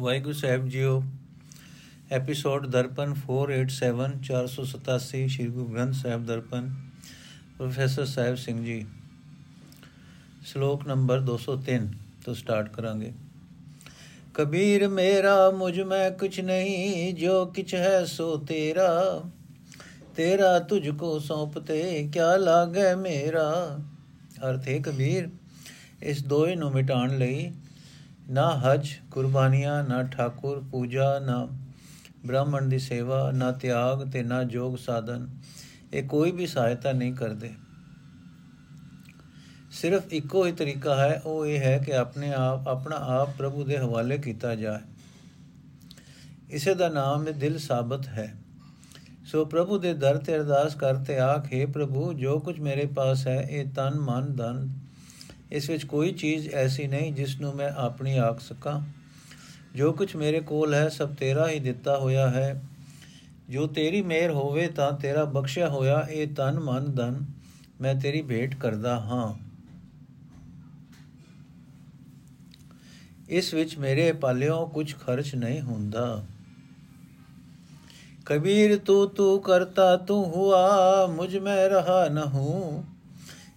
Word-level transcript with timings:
ਵਾਹਿਗੁਰੂ 0.00 0.32
ਸਾਹਿਬ 0.32 0.68
ਜੀਓ, 0.68 1.04
episode 2.10 2.66
Darpan 2.66 3.14
487 3.14 4.20
487 4.22 5.28
Shri 5.28 5.46
Guru 5.48 5.66
Granth 5.66 5.94
Sahib 5.94 6.26
Darpan, 6.26 6.70
professor 7.58 8.04
Sahib 8.04 8.34
Singh 8.34 8.64
ji. 8.64 8.86
ਸ਼ਲੋਕ 10.46 10.86
number 10.86 11.20
203 11.20 11.90
ਤੋਂ 12.24 12.34
ਸਟਾਰਟ 12.34 12.72
ਕਰਾਂਗੇ। 12.72 13.12
ਕਬੀਰ 14.34 14.88
ਮੇਰਾ, 14.88 15.50
ਮੁਝ 15.50 15.80
ਮੈਂ 15.80 16.10
ਕੁਛ 16.10 16.40
ਨਹੀਂ, 16.40 17.14
ਜੋ 17.14 17.46
ਕਿਛ 17.46 17.74
ਹੈ 17.74 18.04
ਸੋ 18.04 18.36
ਤੇਰਾ। 18.36 19.22
ਤੇਰਾ 20.16 20.58
ਤੁਝ 20.58 20.90
ਕੋ 20.90 21.18
ਸੌਂਪਤੇ 21.18 22.10
ਕਿਆ 22.12 22.36
ਲਾਗੇ 22.36 22.94
ਮੇਰਾ। 22.94 23.78
ਅਰਥ 24.48 24.68
ਹੈ 24.68 24.78
ਕਬੀਰ, 24.78 25.28
ਇਸ 26.02 26.24
ਦੋਏ 26.24 26.54
ਨੂੰ 26.54 26.72
ਮਿਟਾਉਣ 26.72 27.18
ਲਈ 27.18 27.52
ਨਾ 28.30 28.50
ਹਜ 28.50 28.88
ਕੁਰਬਾਨੀਆਂ, 29.10 29.84
ਨਾ 29.84 30.02
ਠਾਕੁਰ 30.02 30.64
ਪੂਜਾ, 30.70 31.18
ਨਾ 31.18 31.48
ਬ੍ਰਾਹਮਣ 32.26 32.68
ਦੀ 32.68 32.78
ਸੇਵਾ, 32.78 33.30
ਨਾ 33.30 33.52
ਤਿਆਗ 33.52 34.10
ਤੇ 34.10 34.22
ਨਾ 34.22 34.42
ਜੋਗ 34.42 34.76
ਸਾਧਨ। 34.76 35.28
ਇਹ 35.92 36.08
ਕੋਈ 36.08 36.30
ਵੀ 36.30 36.46
ਸਹਾਇਤਾ 36.46 36.92
ਨਹੀਂ 36.92 37.14
ਕਰਦੇ। 37.14 37.54
ਸਿਰਫ 39.70 40.12
ਇੱਕੋ 40.12 40.46
ਹੀ 40.46 40.52
ਤਰੀਕਾ 40.52 40.96
ਹੈ, 40.96 41.22
ਉਹ 41.26 41.46
ਇਹ 41.46 41.58
ਹੈ 41.58 41.78
ਕਿ 41.78 41.94
ਆਪਣੇ 41.94 42.32
ਆਪ, 42.32 42.68
ਆਪਣਾ 42.68 42.96
ਆਪ 42.96 43.36
ਪ੍ਰਭੂ 43.36 43.64
ਦੇ 43.64 43.78
ਹਵਾਲੇ 43.78 44.18
ਕੀਤਾ 44.18 44.54
ਜਾਏ। 44.54 44.78
ਇਸੇ 46.50 46.74
ਦਾ 46.74 46.88
ਨਾਮ 46.88 47.26
ਹੈ 47.26 47.32
ਦਿਲ 47.32 47.58
ਸਾਬਤ 47.58 48.08
ਹੈ। 48.08 48.34
ਸੋ 49.24 49.44
ਪ੍ਰਭੂ 49.44 49.78
ਦੇ 49.78 49.94
ਦਰ 49.94 50.18
ਤੇ 50.18 50.36
ਅਰਦਾਸ 50.36 50.74
ਕਰਤੇ 50.74 51.18
ਆਖੇ 51.18 51.66
ਪ੍ਰਭੂ, 51.66 52.12
ਜੋ 52.12 52.38
ਕੁਝ 52.38 52.60
ਮੇਰੇ 52.60 52.86
ਪਾਸ 52.86 53.26
ਹੈ, 53.26 53.40
ਇਹ 53.50 53.66
ਤਨ, 53.76 53.94
ਮਨ, 53.94 54.36
ਧਨ 54.36 54.79
ਇਸ 55.52 55.70
ਵਿੱਚ 55.70 55.86
ਕੋਈ 55.86 56.12
ਚੀਜ਼ 56.12 56.48
ਐਸੀ 56.48 56.86
ਨਹੀਂ 56.86 57.12
ਜਿਸ 57.12 57.40
ਨੂੰ 57.40 57.54
ਮੈਂ 57.54 57.70
ਆਪਣੀ 57.70 58.16
ਆਖ 58.16 58.40
ਸਕਾਂ। 58.40 58.80
ਜੋ 59.74 59.92
ਕੁਝ 59.92 60.16
ਮੇਰੇ 60.16 60.40
ਕੋਲ 60.40 60.74
ਹੈ, 60.74 60.88
ਸਭ 60.88 61.14
ਤੇਰਾ 61.14 61.48
ਹੀ 61.48 61.60
ਦਿੱਤਾ 61.60 61.98
ਹੋਇਆ 61.98 62.30
ਹੈ। 62.30 62.62
ਜੋ 63.50 63.66
ਤੇਰੀ 63.66 64.02
ਮਿਹਰ 64.02 64.30
ਹੋਵੇ, 64.30 64.68
ਤਾਂ 64.68 64.92
ਤੇਰਾ 64.92 65.24
ਬਖਸ਼ਿਆ 65.24 65.68
ਹੋਇਆ 65.68 66.06
ਇਹ 66.10 66.26
ਤਨ 66.26 66.60
ਮਨ 66.60 66.94
ਧਨ 66.94 67.24
ਮੈਂ 67.80 67.94
ਤੇਰੀ 67.94 68.22
ਭੇਟ 68.22 68.54
ਕਰਦਾ 68.54 69.00
ਹਾਂ। 69.00 69.34
ਇਸ 73.28 73.54
ਵਿੱਚ 73.54 73.78
ਮੇਰੇ 73.78 74.12
ਪਾਲਿਓ 74.12 74.66
ਕੁਝ 74.66 74.94
ਖਰਚ 74.94 75.34
ਨਹੀਂ 75.34 75.60
ਹੁੰਦਾ। 75.60 76.24
ਕਬੀਰ 78.26 78.78
ਤੂੰ 78.78 79.10
ਤੂੰ 79.10 79.42
ਕਰਤਾ 79.42 79.96
ਤੂੰ 79.96 80.26
ਹੁਆ, 80.26 81.06
ਮੁਝ 81.06 81.36
ਮੈਂ 81.36 81.68
ਰਹਾ 81.68 82.08
ਨ 82.08 82.18
ਹੂੰ 82.18 82.84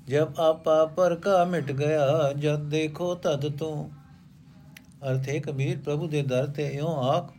ਜਬ 0.08 0.40
ਆਪਾ 0.40 0.86
ਪਰ 0.86 1.16
ਕਾ 1.16 1.44
ਮਿਟ 1.46 1.72
ਗਿਆ, 1.72 2.34
ਜਦ 2.40 2.60
ਦੇਖੋ 2.60 3.16
ਤਦ 3.16 3.58
ਤੂੰ। 3.58 3.92
ਅਰਥ 5.10 5.30
ਹੈ 5.30 5.40
ਕਬੀਰ, 5.40 5.78
ਪ੍ਰਭੂ 5.80 6.08
ਦੇ 6.08 6.22
ਦਰ 6.22 6.48
ਤੇ 6.48 6.68
ਇਉਂ 6.68 6.88
ਆਖ 6.88 7.32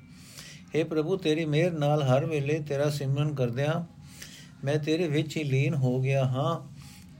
हे 0.76 0.86
ਪ੍ਰਭੂ, 0.86 1.16
ਤੇਰੀ 1.16 1.44
ਮਿਹਰ 1.44 1.70
ਨਾਲ 1.70 2.02
ਹਰ 2.02 2.26
ਵੇਲੇ 2.26 2.58
ਤੇਰਾ 2.58 2.90
ਸਿਮਰਨ 2.90 3.34
ਕਰਦਿਆਂ 3.34 3.84
ਮੈਂ 4.64 4.78
ਤੇਰੇ 4.78 5.08
ਵਿੱਚ 5.08 5.36
ਹੀ 5.36 5.44
ਲੀਨ 5.44 5.74
ਹੋ 5.74 6.00
ਗਿਆ 6.00 6.24
ਹਾਂ। 6.24 6.74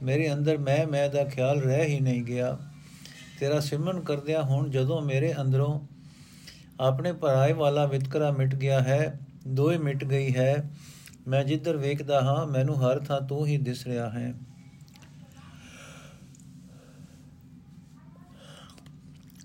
ਮੇਰੇ 0.05 0.33
ਅੰਦਰ 0.33 0.57
ਮੈਂ 0.57 0.87
ਮੈਂ 0.87 1.09
ਦਾ 1.09 1.23
ਖਿਆਲ 1.23 1.61
ਰਹਿ 1.61 1.85
ਹੀ 1.85 1.99
ਨਹੀਂ 1.99 2.23
ਗਿਆ। 2.23 2.57
ਤੇਰਾ 3.39 3.59
ਸਿਮਰਨ 3.59 3.99
ਕਰਦਿਆਂ 3.99 4.43
ਹੁਣ 4.43 4.69
ਜਦੋਂ 4.69 5.01
ਮੇਰੇ 5.01 5.33
ਅੰਦਰੋਂ 5.41 5.79
ਆਪਣੇ 6.79 7.13
ਪਰਾਏ 7.13 7.53
ਵਾਲਾ 7.53 7.85
ਵਿਤਕਰਾ 7.85 8.31
ਮਿਟ 8.31 8.55
ਗਿਆ 8.55 8.79
ਹੈ, 8.79 9.19
ਦੋਏ 9.47 9.77
ਮਿਟ 9.77 10.05
ਗਈ 10.05 10.35
ਹੈ। 10.35 10.71
ਮੈਂ 11.27 11.43
ਜਿੱਧਰ 11.43 11.77
ਵੇਖਦਾ 11.77 12.21
ਹਾਂ, 12.21 12.47
ਮੈਨੂੰ 12.47 12.81
ਹਰ 12.83 12.99
ਥਾਂ 12.99 13.21
ਤੂੰ 13.21 13.45
ਹੀ 13.45 13.57
ਦਿਸ 13.57 13.87
ਰਿਹਾ 13.87 14.09
ਹੈ। 14.09 14.33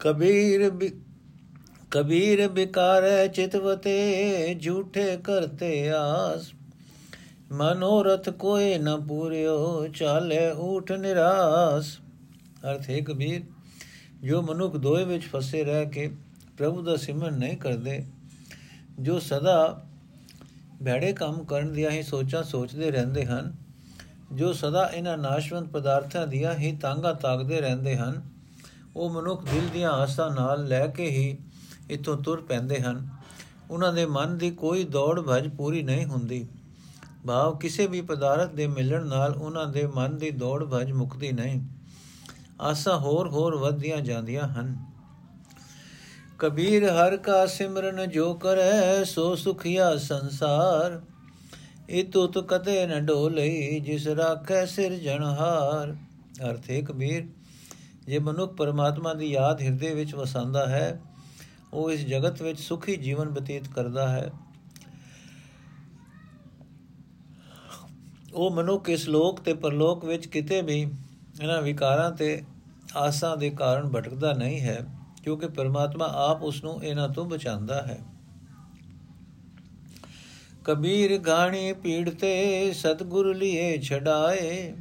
ਕਬੀਰ 0.01 0.71
ਕਬੀਰ 1.91 2.47
ਬਿਕਾਰੈ 2.49 3.27
ਚਿਤਵਤੇ 3.27 4.55
ਝੂਠੇ 4.55 5.17
ਕਰਤੇ 5.17 5.91
ਆਸ। 5.91 6.53
ਮਨੋਰਥ 7.53 8.29
ਕੋਏ 8.31 8.79
ਨ 8.79 8.97
ਪੂਰਿਓ, 9.01 9.87
ਚਾਲੇ 9.89 10.51
ਊਠ 10.53 10.93
ਨਿਰਾਸ। 10.93 11.97
ਅਰਥ 12.71 12.89
ਹੈ 12.91 13.01
ਕਬੀਰ, 13.01 13.43
ਜੋ 14.23 14.43
ਮਨੁੱਖ 14.43 14.77
ਦੋਏ 14.77 15.05
ਵਿੱਚ 15.05 15.27
ਫਸੇ 15.27 15.63
ਰਹਿ 15.65 15.87
ਕੇ 15.87 16.09
ਪ੍ਰਭੂ 16.59 16.83
ਦਾ 16.83 16.97
ਸਿਮਰਨ 16.97 17.39
ਨਹੀਂ 17.39 17.57
ਕਰਦੇ, 17.57 18.05
ਜੋ 19.01 19.19
ਸਦਾ 19.19 19.87
ਭੈੜੇ 20.85 21.13
ਕੰਮ 21.13 21.45
ਕਰਨ 21.45 21.73
ਦੀਆਂ 21.73 21.91
ਹੀ 21.91 22.03
ਸੋਚਾਂ 22.03 22.43
ਸੋਚਦੇ 22.43 22.91
ਰਹਿੰਦੇ 22.91 23.25
ਹਨ, 23.27 23.53
ਜੋ 24.33 24.53
ਸਦਾ 24.53 24.91
ਇਹਨਾਂ 24.95 25.19
ਨਾਸ਼ਵੰਤ 25.19 25.69
ਪਦਾਰਥਾਂ 25.69 26.27
ਦੀਆਂ 26.27 26.55
ਹੀ 26.55 26.77
ਤਾਂਗਾ 26.77 27.13
ਤਾਕਦੇ 27.13 27.61
ਰਹਿੰਦੇ 27.61 27.97
ਹਨ 27.97 28.30
ਉਹ 28.97 29.11
ਮਨੁੱਖ 29.11 29.45
ਦਿਲ 29.45 29.69
ਦੀਆਂ 29.69 29.91
ਆਸਾਂ 29.91 30.31
ਨਾਲ 30.31 30.69
ਲੈ 30.69 30.87
ਕੇ 30.87 31.11
ਹੀ 31.11 31.39
ਇਥੋਂ 31.91 32.17
ਤੁਰ 32.17 32.41
ਪੈਂਦੇ 32.41 32.81
ਹਨ। 32.81 33.09
ਉਹਨਾਂ 33.71 33.93
ਦੇ 33.93 34.07
ਮਨ 34.07 34.39
ਦੀ 34.39 34.51
ਕੋਈ 34.51 34.85
ਦੌੜ 34.85 35.21
ਭਜ 35.21 35.49
ਪੂਰੀ 35.49 35.83
ਨਹੀਂ 35.83 36.07
ਹੁੰਦੀ। 36.07 36.49
ਭਾਵ 37.27 37.59
ਕਿਸੇ 37.59 37.87
ਵੀ 37.87 38.01
ਪਦਾਰਥ 38.01 38.51
ਦੇ 38.51 38.67
ਮਿਲਣ 38.67 39.07
ਨਾਲ 39.07 39.35
ਉਹਨਾਂ 39.37 39.67
ਦੇ 39.67 39.87
ਮਨ 39.87 40.19
ਦੀ 40.19 40.31
ਦੌੜ 40.31 40.65
ਭਜ 40.65 40.93
ਮੁਕਦੀ 40.93 41.33
ਨਹੀਂ। 41.33 41.61
ਆਸਾਂ 42.61 42.99
ਹੋਰ 42.99 43.29
ਹੋਰ 43.29 43.57
ਵਧਦੀਆਂ 43.57 44.01
ਜਾਂਦੀਆਂ 44.01 44.49
ਹਨ। 44.49 44.91
ਕਬੀਰ 46.39 46.85
ਹਰ 46.85 47.17
ਕਾ 47.17 47.47
ਸਿਮਰਨ 47.47 48.11
ਜੋ 48.11 48.35
ਕਰੈ, 48.35 49.05
ਸੋ 49.05 49.37
ਸੁਖਿਆ 49.37 49.97
ਸੰਸਾਰ। 49.97 51.01
ਇਤੋ 51.91 52.27
ਤੋ 52.27 52.43
ਕਦੇ 52.43 52.87
ਨ 52.87 53.07
ਢੋਲੇ 53.07 53.81
ਜਿਸ 53.81 54.07
ਰਾਖੈ 54.09 54.67
ਸਿਰ 54.67 54.95
ਜਨਹਾਰ 54.95 55.97
ਅਰਥੇ 56.51 56.83
ਕਬੀਰ। 56.83 57.29
ਜੇ 58.07 58.19
ਮਨੁੱਖ 58.19 58.53
ਪਰਮਾਤਮਾ 58.53 59.15
ਦੀ 59.15 59.27
ਯਾਦ 59.27 59.63
ਹਿਰਦੇ 59.63 59.95
ਵਿੱਚ 59.95 60.15
ਵਸਾਉਂਦਾ 60.15 60.67
ਹੈ, 60.67 61.01
ਉਹ 61.73 61.91
ਇਸ 61.91 62.07
ਜਗਤ 62.07 62.43
ਵਿੱਚ 62.43 62.61
ਸੁਖੀ 62.61 62.97
ਜੀਵਨ 62.97 63.29
ਬਤੀਤ 63.29 63.69
ਕਰਦਾ 63.69 64.09
ਹੈ। 64.09 64.31
ਉਹ 68.35 68.51
ਮਨੁੱਖ 68.51 68.89
ਇਸ 68.89 69.09
ਲੋਕ 69.09 69.41
ਤੇ 69.41 69.55
ਪਰਲੋਕ 69.55 70.05
ਵਿੱਚ 70.05 70.27
ਕਿਤੇ 70.27 70.63
ਵੀ 70.63 70.81
ਇਹਨਾਂ 71.43 71.63
ਵਿਕਾਰਾਂ 71.63 72.11
ਤੇ 72.11 72.43
ਆਸਾਂ 72.97 73.37
ਦੇ 73.37 73.51
ਕਾਰਨ 73.51 73.89
ਭਟਕਦਾ 73.89 74.33
ਨਹੀਂ 74.33 74.61
ਹੈ, 74.61 74.87
ਕਿਉਂਕਿ 75.23 75.49
ਪਰਮਾਤਮਾ 75.49 76.07
ਆਪ 76.07 76.43
ਉਸ 76.43 76.63
ਨੂੰ 76.65 76.83
ਇਹਨਾਂ 76.85 77.09
ਤੋਂ 77.09 77.25
ਬਚਾਉਂਦਾ 77.25 77.83
ਹੈ। 77.83 77.99
ਕਬੀਰ 80.65 81.19
ਗਾਣੀ 81.19 81.73
ਪੀੜ 81.73 82.11
ਤੇ 82.11 82.73
ਸਤਗੁਰ 82.73 83.35
ਲਿਏ 83.35 83.79
ਛਡਾਏ 83.79 84.75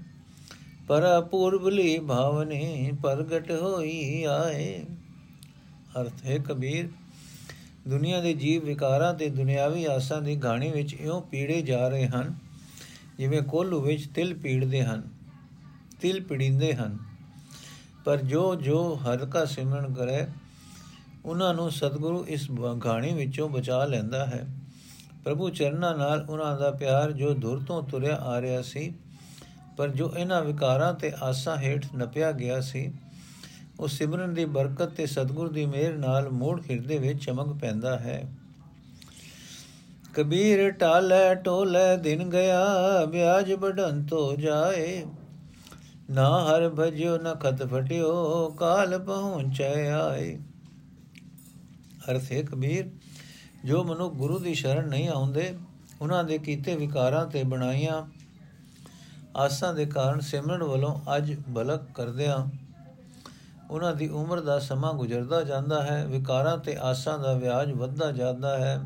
ਪਰ 0.90 1.22
ਪੂਰਬਲੀ 1.22 2.00
ਭਾਵਨੇ 2.00 2.92
ਪ੍ਰਗਟ 3.04 3.52
ਹੋਈ 3.52 4.24
ਆਏ। 4.24 4.86
ਅਰਥ 6.02 6.24
ਹੈ, 6.26 6.38
ਕਬੀਰ, 6.38 6.88
ਦੁਨੀਆ 7.88 8.22
ਦੇ 8.22 8.34
ਜੀਵ 8.34 8.66
ਵਿਕਾਰਾਂ 8.66 9.14
ਤੇ 9.14 9.30
ਦੁਨਿਆਵੀ 9.30 9.86
ਆਸਾਂ 9.86 10.22
ਦੀ 10.22 10.36
ਗਾਣੀ 10.36 10.72
ਵਿੱਚ 10.72 10.94
ਇਉਂ 10.94 11.22
ਪੀੜੇ 11.22 11.62
ਜਾ 11.62 11.88
ਰਹੇ 11.88 12.08
ਹਨ, 12.08 12.34
ਜਿਵੇਂ 13.18 13.42
ਕੋਲੂ 13.42 13.82
ਵਿੱਚ 13.82 14.08
ਤਿਲ 14.08 14.34
ਪੀੜਦੇ 14.34 14.84
ਹਨ, 14.84 15.04
ਤਿਲ 16.02 16.24
ਪੀੜਿੰਦੇ 16.24 16.74
ਹਨ। 16.74 16.98
ਪਰ 18.06 18.18
ਜੋ 18.18 18.56
ਜੋ 18.56 18.80
ਹਲਕਾ 18.96 19.46
ਸਿਮਰਨ 19.46 19.94
ਕਰੇ, 19.94 20.26
ਉਹਨਾਂ 21.26 21.54
ਨੂੰ 21.54 21.72
ਸਤਿਗੁਰੂ 21.72 22.26
ਇਸ 22.28 22.50
ਗਾਣੀ 22.86 23.14
ਵਿੱਚੋਂ 23.14 23.50
ਬਚਾ 23.50 23.86
ਲੈਂਦਾ 23.86 24.26
ਹੈ। 24.26 24.46
ਪ੍ਰਭੂ 25.24 25.50
ਚਰਨਾਂ 25.50 25.98
ਨਾਲ 25.98 26.26
ਉਹਨਾਂ 26.30 26.58
ਦਾ 26.58 26.72
ਪਿਆਰ 26.72 27.12
ਜੋ 27.12 27.34
ਧੁਰ 27.34 27.64
ਤੋਂ 27.64 27.82
ਤੁਰਿਆ 27.84 28.16
ਆ 28.16 28.42
ਰਿਹਾ 28.42 28.62
ਸੀ 28.62 28.94
ਪਰ 29.80 29.90
ਜੋ 29.90 30.14
ਇਹਨਾਂ 30.18 30.44
ਵਿਕਾਰਾਂ 30.44 30.94
ਤੇ 30.94 31.12
ਆਸਾਂ 31.22 31.58
ਹੇਠ 31.58 31.86
ਨਪਿਆ 31.96 32.32
ਗਿਆ 32.32 32.62
ਸੀ, 32.62 32.94
ਉਹ 33.80 33.88
ਸਿਮਰਨ 33.88 34.34
ਦੀ 34.34 34.46
ਬਰਕਤ 34.46 34.90
ਤੇ 34.90 35.06
ਸਤਿਗੁਰ 35.06 35.52
ਦੀ 35.52 35.66
ਮਿਹਰ 35.66 35.94
ਨਾਲ 35.98 36.30
ਮੂੜ 36.30 36.62
ਹਿਰਦੇ 36.62 36.98
ਵਿੱਚ 36.98 37.26
ਚਮਕ 37.26 37.62
ਪੈਂਦਾ 37.62 38.00
ਹੈ। 38.00 38.24
ਕਬੀਰ 40.14 40.72
ਟਾਲੇ 40.72 41.36
ਟੋਲੇ 41.36 41.98
ਦਿਨ 41.98 42.30
ਗਿਆ, 42.30 42.66
ਵਿਆਜ 43.06 43.54
ਬੜਨ 43.54 44.06
ਤੋ 44.06 44.36
ਜਾਏ। 44.36 45.06
ਨਾ 46.10 46.30
ਹਰ 46.46 46.70
ਭਜਿਓ, 46.70 47.18
ਨਾ 47.18 47.34
ਖਤ 47.34 47.64
ਫਟਿਓ, 47.64 48.50
ਕਾਲ 48.50 49.00
ਪਹੁੰਚੈ 49.00 49.92
ਆਏ। 49.92 50.40
ਅਰਥੇ 52.12 52.44
ਕਬੀਰ, 52.44 52.90
ਜੋ 53.66 53.84
ਮਨੁ 53.84 54.10
ਗੁਰੂ 54.10 54.40
ਦੀ 54.40 54.54
ਸ਼ਰਨ 54.54 54.88
ਨਹੀਂ 54.88 55.10
ਆਉਂਦੇ, 55.10 55.54
ਉਹਨਾਂ 56.02 56.24
ਦੇ 56.24 56.38
ਕੀਤੇ 56.38 56.76
ਵਿਕਾਰਾਂ 56.76 57.26
ਤੇ 57.26 57.44
ਬਣਾਈਆਂ 57.44 58.19
ਆਸਾਂ 59.40 59.74
ਦੇ 59.74 59.86
ਕਾਰਨ 59.86 60.20
ਸਿਮਰਨ 60.20 60.64
ਵੱਲੋਂ 60.64 61.18
ਅੱਜ 61.18 61.36
ਬਲਕ 61.50 61.82
ਕਰਦਿਆਂ 61.96 62.60
ਉਹਨਾਂ 63.72 63.96
ਦੀ 63.96 64.08
ਉਮਰ 64.08 64.40
ਦਾ 64.40 64.60
ਸਮਾਂ 64.60 64.94
ਗੁਜ਼ਰਦਾ 64.94 65.44
ਜਾਂਦਾ 65.44 65.84
ਹੈ, 65.84 66.08
ਵਿਕਾਰਾਂ 66.08 66.58
ਤੇ 66.58 66.78
ਆਸਾਂ 66.82 67.20
ਦਾ 67.20 67.34
ਵਿਆਜ 67.34 67.72
ਵੱਧਦਾ 67.72 68.12
ਜਾਂਦਾ 68.12 68.58
ਹੈ। 68.58 68.84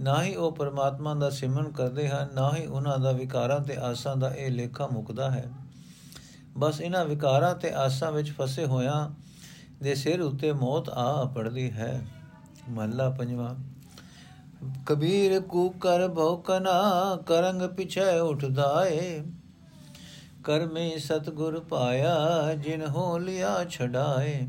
ਨਾ 0.00 0.22
ਹੀ 0.22 0.34
ਉਹ 0.34 0.52
ਪਰਮਾਤਮਾ 0.52 1.14
ਦਾ 1.14 1.30
ਸਿਮਰਨ 1.30 1.70
ਕਰਦੇ 1.70 2.08
ਹਨ, 2.08 2.28
ਨਾ 2.34 2.56
ਹੀ 2.56 2.66
ਉਹਨਾਂ 2.66 2.98
ਦਾ 2.98 3.12
ਵਿਕਾਰਾਂ 3.12 3.60
ਤੇ 3.60 3.76
ਆਸਾਂ 3.76 4.16
ਦਾ 4.16 4.30
ਇਹ 4.30 4.50
ਲੇਖਾ 4.50 4.86
ਮੁਕਦਾ 4.86 5.30
ਹੈ। 5.30 5.52
ਬਸ 6.58 6.80
ਇਹਨਾਂ 6.80 7.04
ਵਿਕਾਰਾਂ 7.04 7.54
ਤੇ 7.54 7.72
ਆਸਾਂ 7.74 8.12
ਵਿੱਚ 8.12 8.32
ਫਸੇ 8.32 8.66
ਹੋਇਆਂ 8.66 9.10
ਦੇ 9.82 9.94
ਸਿਰ 9.94 10.20
ਉੱਤੇ 10.20 10.52
ਮੌਤ 10.52 10.88
ਆ 10.88 11.32
ਪੜਦੀ 11.34 11.70
ਹੈ। 11.70 12.06
ਮਹੱਲਾ 12.70 13.10
ਪੰਜਵਾਂ। 13.10 13.54
ਕਬੀਰ 14.86 15.40
ਕੂ 15.40 15.68
ਕਰ 15.68 16.08
ਭੌਕਨਾ 16.08 16.82
ਕਰੰਗ 17.26 17.62
ਪਿਛੈ 17.62 18.20
ਉਠਦਾ 18.20 18.84
ਏ। 18.86 19.24
ਕਰਮੇ 20.46 20.98
ਸਤਗੁਰ 20.98 21.60
ਪਾਇਆ, 21.60 22.14
ਜਿਨ 22.54 22.86
ਹੋ 22.86 23.18
ਲਿਆ 23.18 23.64
ਛਡਾਏ। 23.64 24.48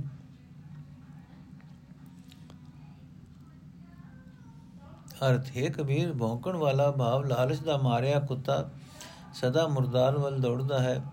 ਅਰਥ 5.29 5.45
ਹੈ 5.57 5.69
ਕਬੀਰ, 5.69 6.13
ਭੌਂਕਣ 6.13 6.55
ਵਾਲਾ 6.55 6.91
ਭਾਵ 6.91 7.23
ਲਾਲਚ 7.23 7.59
ਦਾ 7.59 7.77
ਮਾਰਿਆ 7.77 8.19
ਕੁੱਤਾ 8.19 8.69
ਸਦਾ 9.33 9.67
ਮੁਰਦਾਰ 9.67 10.17
ਵੱਲ 10.17 10.41
ਦੌੜਦਾ 10.41 10.79
ਹੈ। 10.79 11.03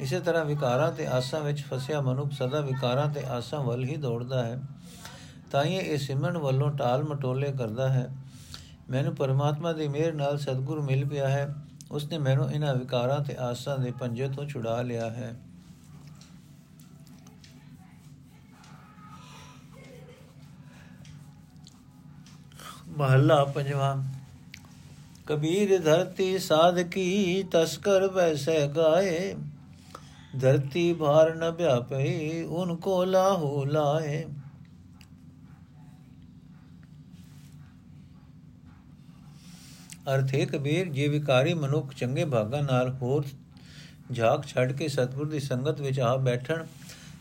ਇਸੇ 0.00 0.20
ਤਰ੍ਹਾਂ 0.20 0.44
ਵਿਕਾਰਾਂ 0.44 0.92
ਤੇ 0.92 1.06
ਆਸਾਂ 1.06 1.40
ਵਿੱਚ 1.40 1.62
ਫਸਿਆ 1.62 2.00
ਮਨੁੱਖ 2.00 2.32
ਸਦਾ 2.32 2.60
ਵਿਕਾਰਾਂ 2.60 3.08
ਤੇ 3.08 3.24
ਆਸਾਂ 3.24 3.60
ਵੱਲ 3.60 3.84
ਹੀ 3.84 3.96
ਦੌੜਦਾ 3.96 4.44
ਹੈ। 4.44 4.62
ਤਾਂ 5.50 5.64
ਇਹ 5.64 5.98
ਸਿਮਰਨ 5.98 6.38
ਵੱਲੋਂ 6.38 6.70
ਟਾਲ 6.70 7.04
ਮਟੋਲੇ 7.04 7.52
ਕਰਦਾ 7.52 7.88
ਹੈ। 7.88 8.16
ਮੈਨੂੰ 8.90 9.14
ਪਰਮਾਤਮਾ 9.16 9.72
ਦੀ 9.72 9.88
ਮਿਹਰ 9.88 10.12
ਨਾਲ 10.12 10.38
ਸਤਿਗੁਰ 10.38 10.80
ਮਿਲ 10.80 11.08
ਪਿਆ 11.08 11.28
ਹੈ। 11.28 11.54
ਉਸਨੇ 11.92 12.18
ਮੈਨੂੰ 12.18 12.50
ਇਹਨਾਂ 12.52 12.74
ਵਿਕਾਰਾਂ 12.74 13.20
ਤੇ 13.20 13.36
ਆਸਾਂ 13.40 13.78
ਦੇ 13.78 13.90
ਪੰਜੇ 13.90 14.28
ਤੋਂ 14.28 14.46
ਛੁਡਾ 14.46 14.80
ਲਿਆ 14.82 15.10
ਹੈ। 15.10 15.34
ਮਹੱਲਾ 22.88 23.44
ਪੰਜਵਾਂ, 23.44 23.96
ਕਬੀਰ 25.26 25.78
ਧਰਤੀ 25.78 26.38
ਸਾਧਕੀ 26.38 27.42
ਤਸਕਰ 27.50 28.06
ਵੈਸੇ 28.08 28.66
ਗਾਏ, 28.68 29.34
ਧਰਤੀ 30.40 30.92
ਭਾਰ 30.92 31.34
ਨ 31.34 31.50
ਭਿਆਪਈ 31.52 32.42
ਉਨ 32.42 32.76
ਕੋ 32.76 33.04
ਲਾਹੂ 33.04 33.64
ਲਾਏ। 33.64 34.24
ਅਰਥ 40.08 40.34
ਹੈ 40.34 40.44
ਕਬੀਰ 40.44 40.88
ਜੇ 40.88 41.08
ਵਿਕਾਰੀ 41.08 41.54
ਮਨੁੱਖ 41.54 41.94
ਚੰਗੇ 41.94 42.24
ਭਾਗਾਂ 42.24 42.62
ਨਾਲ 42.62 42.90
ਹੋਰ 42.92 43.24
ਝਾਕ 44.14 44.46
ਛੱਡ 44.46 44.72
ਕੇ 44.72 44.88
ਸਤਿਗੁਰ 44.88 45.28
ਦੀ 45.28 45.40
ਸੰਗਤ 45.40 45.80
ਵਿੱਚ 45.80 46.00
ਆ 46.00 46.16
ਬੈਠਣ, 46.16 46.64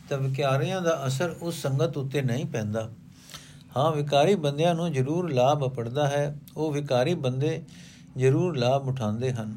ਤਾਂ 0.10 0.18
ਵਿਕਾਰੀਆਂ 0.18 0.82
ਦਾ 0.82 1.08
ਅਸਰ 1.08 1.36
ਉਸ 1.42 1.62
ਸੰਗਤ 1.62 1.98
ਉੱਤੇ 1.98 2.22
ਨਹੀਂ 2.22 2.46
ਪੈਂਦਾ। 2.46 2.90
ਹਾਂ, 3.78 3.92
ਵਿਕਾਰੀ 3.92 4.36
ਬੰਦਿਆਂ 4.36 4.76
ਨੂੰ 4.76 4.92
ਜ਼ਰੂਰ 4.94 5.34
ਲਾਭ 5.34 5.74
ਪੜਦਾ 5.74 6.08
ਹੈ, 6.08 6.38
ਉਹ 6.58 6.72
ਵਿਕਾਰੀ 6.72 7.14
ਬੰਦੇ 7.14 7.64
ਜ਼ਰੂਰ 8.18 8.58
ਲਾਭ 8.58 8.88
ਉਠਾਉਂਦੇ 8.88 9.32
ਹਨ। 9.34 9.56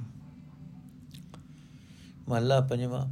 ਮਹਲਾ 2.28 2.60
ਪੰਜਵਾਂ। 2.60 3.06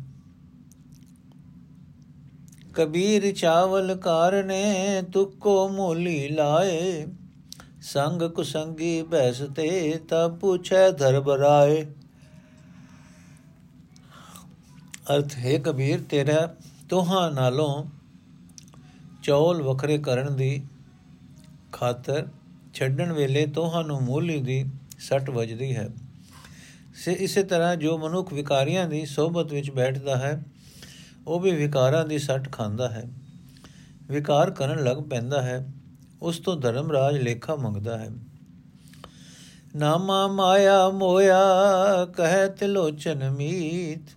ਕਬੀਰ 2.74 3.32
ਚਾਵਲ 3.32 3.96
ਕਾਰਨੇ, 3.96 5.02
ਤੁਕੋ 5.12 5.68
ਮੋਲੀ 5.68 6.28
ਲਾਏ 6.28 7.06
ਸੰਗ 7.82 8.22
ਕੁਸੰਗੀ 8.22 9.02
ਬੈਸਤੇ 9.02 9.98
ਤਬ 10.08 10.38
ਪੁੱਛੈ 10.38 10.90
ਧਰਬਰਾਏ 10.90 11.86
ਅਰਥ, 15.16 15.34
ਹੈ 15.34 15.58
ਕਬੀਰ, 15.58 16.02
ਤੇਰਾ 16.02 16.54
ਤੋਹਾਂ 16.88 17.30
ਨਾਲੋਂ 17.32 17.84
ਚੌਲ 19.22 19.62
ਵਖਰੇ 19.62 19.98
ਕਰਨ 19.98 20.36
ਦੀ 20.36 20.62
ਖਾਤਰ 21.72 22.28
ਛੱਡਣ 22.74 23.12
ਵੇਲੇ 23.12 23.46
ਤੋਹਾਂ 23.46 23.84
ਨੂੰ 23.84 24.00
ਮੋਲੀ 24.02 24.40
ਦੀ 24.40 24.64
ਸੱਟ 24.98 25.30
ਵੱਜਦੀ 25.30 25.76
ਹੈ। 25.76 25.88
ਸੇ 26.94 27.12
ਇਸੇ 27.12 27.42
ਤਰ੍ਹਾਂ 27.42 27.76
ਜੋ 27.76 27.98
ਮਨੁੱਖ 27.98 28.32
ਵਿਕਾਰੀਆਂ 28.32 28.86
ਦੀ 28.86 29.04
ਸਹਬਤ 29.06 29.52
ਵਿੱਚ 29.52 29.70
ਬੈਠਦਾ 29.70 30.16
ਹੈ, 30.16 30.42
ਉਹ 31.26 31.40
ਵੀ 31.40 31.50
ਵਿਕਾਰਾਂ 31.50 32.06
ਦੀ 32.06 32.18
ਸੱਟ 32.18 32.52
ਖਾਂਦਾ 32.52 32.88
ਹੈ। 32.88 33.04
ਵਿਕਾਰ 34.02 34.50
ਕਰਨ 34.50 34.84
ਲੱਗ 34.84 34.96
ਪੈਂਦਾ 34.96 35.42
ਹੈ। 35.42 35.72
ਉਸ 36.22 36.38
ਤੋਂ 36.38 36.56
ਧਰਮਰਾਜ 36.56 37.18
ਲੇਖਾ 37.18 37.56
ਮੰਗਦਾ 37.56 37.98
ਹੈ। 37.98 38.10
ਨਾਮਾ 39.76 40.26
ਮਾਇਆ 40.26 40.90
ਮੋਇਆ, 40.90 41.44
ਕਹਿ 42.16 42.48
ਤਿਲੋਚਨ 42.48 43.30
ਮੀਤ। 43.30 44.16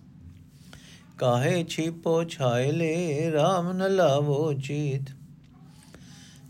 ਕਾਹੇ 1.18 1.64
ਛੀਪੋ 1.64 2.24
ਛਾਇਲੇ 2.24 3.32
RAM 3.34 3.72
ਨ 3.72 3.94
ਲਾਵੋ 3.94 4.52
ਚੀਤ 4.52 5.02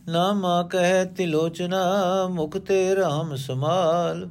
ਨਾਮਾ 0.09 0.63
ਕਹਿ 0.63 1.07
ਤਿਲੋਚਨਾ, 1.07 1.83
ਮੁਕਤੇ 2.29 2.95
RAM 2.95 3.37
ਸਮਾਲ। 3.37 4.29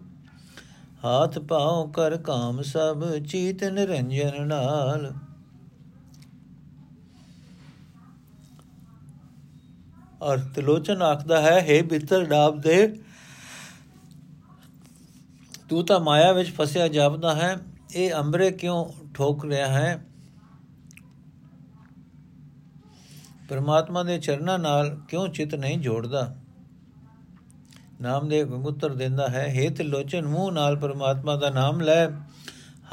ਹਾਥ 1.06 1.40
ਪਾਉ 1.40 1.92
ਕਰ 1.92 2.18
ਕਾਮ 2.18 2.62
ਸਭ, 2.62 3.18
ਚੀਤ 3.18 3.64
ਨਿਰੰਜਨ 3.64 4.48
ਨਾਲ। 4.48 5.14
ਔਰ 10.22 10.40
ਤਿਲੋਚਨ 10.56 11.02
ਆਖਦਾ 11.02 11.42
ਹੈ 11.42 11.58
हे 11.62 11.86
ਬਿੱਤਰ 11.88 12.26
ਡਾਬ 12.26 12.62
ਦੇ, 12.62 12.88
ਤੂੰ 15.70 15.86
ਤਾਂ 15.86 16.00
ਮਾਇਆ 16.00 16.32
ਵਿੱਚ 16.32 16.52
ਫਸਿਆ 16.52 16.88
ਜਾਪਦਾ 16.88 17.36
ਹੈ, 17.36 17.56
ਇਹ 17.96 18.14
ਅੰਬਰੇ 18.14 18.52
ਕਿਉਂ 18.52 18.86
ਠੋਕ 19.14 19.46
ਰਿਹਾ 19.46 19.68
ਹੈ? 19.68 20.06
ਪਰਮਾਤਮਾ 23.50 24.04
ਦੇ 24.04 24.18
ਚਰਨਾਂ 24.20 24.60
ਨਾਲ 24.60 24.96
ਕਿਉਂ 25.10 25.28
ਚਿਤ 25.28 25.56
ਨਹੀਂ 25.56 25.78
ਜੋੜਦਾ? 25.80 26.36
ਨਾਮਦੇਵ 28.02 28.52
ਗੰਗੁੱਤਰ 28.52 28.94
ਦਿੰਦਾ 28.94 29.28
ਹੈ 29.28 29.46
हे 29.56 29.74
ਤਿਲੋਚਨ 29.76 30.26
ਮੂੰਹ 30.26 30.52
ਨਾਲ 30.52 30.76
ਪਰਮਾਤਮਾ 30.76 31.36
ਦਾ 31.36 31.50
ਨਾਮ 31.50 31.82
ਲੈ, 31.82 32.08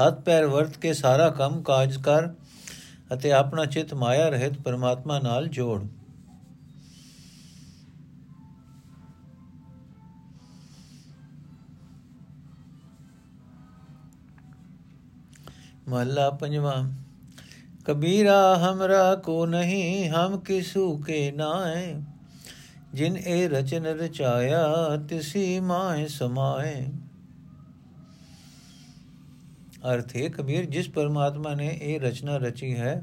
ਹੱਥ 0.00 0.20
ਪੈਰ 0.20 0.46
ਵਰਤ 0.46 0.76
ਕੇ 0.76 0.92
ਸਾਰਾ 0.94 1.28
ਕੰਮ 1.30 1.62
ਕਾਜ 1.62 1.96
ਕਰ 1.96 2.28
ਅਤੇ 3.14 3.32
ਆਪਣਾ 3.32 3.64
ਚਿਤ 3.64 3.94
ਮਾਇਆ 3.94 4.28
ਰਹਿਤ 4.28 4.60
ਪਰਮਾਤਮਾ 4.60 5.18
ਨਾਲ 5.18 5.48
ਜੋੜ। 5.48 5.82
ਮਹਲਾ 15.92 16.28
ਪੰਜਵਾਂ, 16.30 16.82
ਕਬੀਰਾ 17.84 18.56
ਹਮਰਾ 18.58 19.14
ਕੋ 19.14 19.44
ਨਹੀਂ 19.46 20.08
ਹਮ 20.10 20.38
ਕਿਸੂ 20.40 20.96
ਕੇ 20.98 21.30
ਨਾਏ, 21.32 21.94
ਜਿਨ 22.94 23.16
ਇਹ 23.16 23.48
ਰਚਨ 23.48 23.86
ਰਚਾਇਆ 23.98 24.96
ਤਿਸੀ 25.08 25.60
ਮਾਏ 25.60 26.06
ਸਮਾਏ। 26.08 26.84
ਅਰਥ 29.92 30.16
ਹੈ 30.16 30.28
ਕਬੀਰ, 30.28 30.64
ਜਿਸ 30.64 30.88
ਪਰਮਾਤਮਾ 30.88 31.54
ਨੇ 31.54 31.68
ਇਹ 31.82 32.00
ਰਚਨਾ 32.00 32.36
ਰਚੀ 32.36 32.74
ਹੈ, 32.74 33.02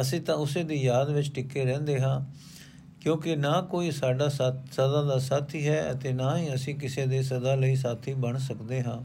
ਅਸੀਂ 0.00 0.20
ਤਾਂ 0.20 0.34
ਉਸੇ 0.36 0.62
ਦੀ 0.62 0.82
ਯਾਦ 0.82 1.10
ਵਿੱਚ 1.10 1.32
ਟਿੱਕੇ 1.34 1.64
ਰਹਿੰਦੇ 1.64 2.00
ਹਾਂ, 2.00 2.20
ਕਿਉਂਕਿ 3.00 3.36
ਨਾ 3.36 3.60
ਕੋਈ 3.62 3.90
ਸਾਡਾ 3.90 4.28
ਸਦਾ 4.28 5.02
ਦਾ 5.02 5.18
ਸਾਥੀ 5.18 5.66
ਹੈ 5.68 5.90
ਅਤੇ 5.92 6.12
ਨਾ 6.12 6.36
ਹੀ 6.38 6.54
ਅਸੀਂ 6.54 6.74
ਕਿਸੇ 6.74 7.06
ਦੇ 7.06 7.22
ਸਦਾ 7.22 7.54
ਲਈ 7.54 7.76
ਸਾਥੀ 7.76 8.14
ਬਣ 8.14 8.38
ਸਕਦੇ 8.38 8.82
ਹਾਂ। 8.82 9.00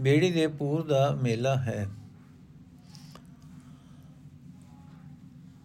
ਬੇੜੀ 0.00 0.30
ਦੇ 0.30 0.46
ਪੂਰ 0.46 0.82
ਦਾ 0.82 1.10
ਮੇਲਾ 1.22 1.56
ਹੈ। 1.56 1.88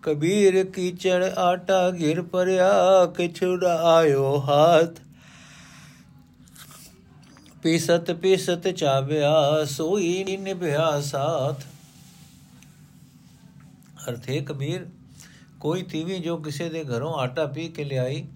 ਕਬੀਰ 0.02 0.64
ਕੀਚੜ 0.66 1.24
ਆਟਾ 1.24 1.92
ਘਿਰ 1.92 2.22
ਪਰਿਆ 2.22 2.72
ਕਿਛੁੜਾ 3.06 3.76
ਆਇਓ 3.96 4.40
ਹਾਥ। 4.40 5.02
ਪੀਸਤ 7.64 8.12
ਪੀਸਤ 8.12 8.68
ਚਾਵਿਆ, 8.68 9.66
ਸੋਈ 9.66 10.38
ਨਿਭਿਆ 10.38 11.02
ਸਾਥ। 11.02 11.62
ਅਰਥੇ 14.10 14.40
ਕਬੀਰ, 14.42 14.86
ਕੋਈ 15.60 15.84
ਤੀਵੀ 15.84 16.20
ਜੋ 16.20 16.38
ਕਿਸੇ 16.38 16.70
ਦੇ 16.70 16.84
ਘਰੋਂ 16.84 17.14
ਆਟਾ 17.14 17.46
ਪੀ 17.46 17.68
ਕੇ 17.68 17.84
ਲਿਆਈ, 17.84 18.28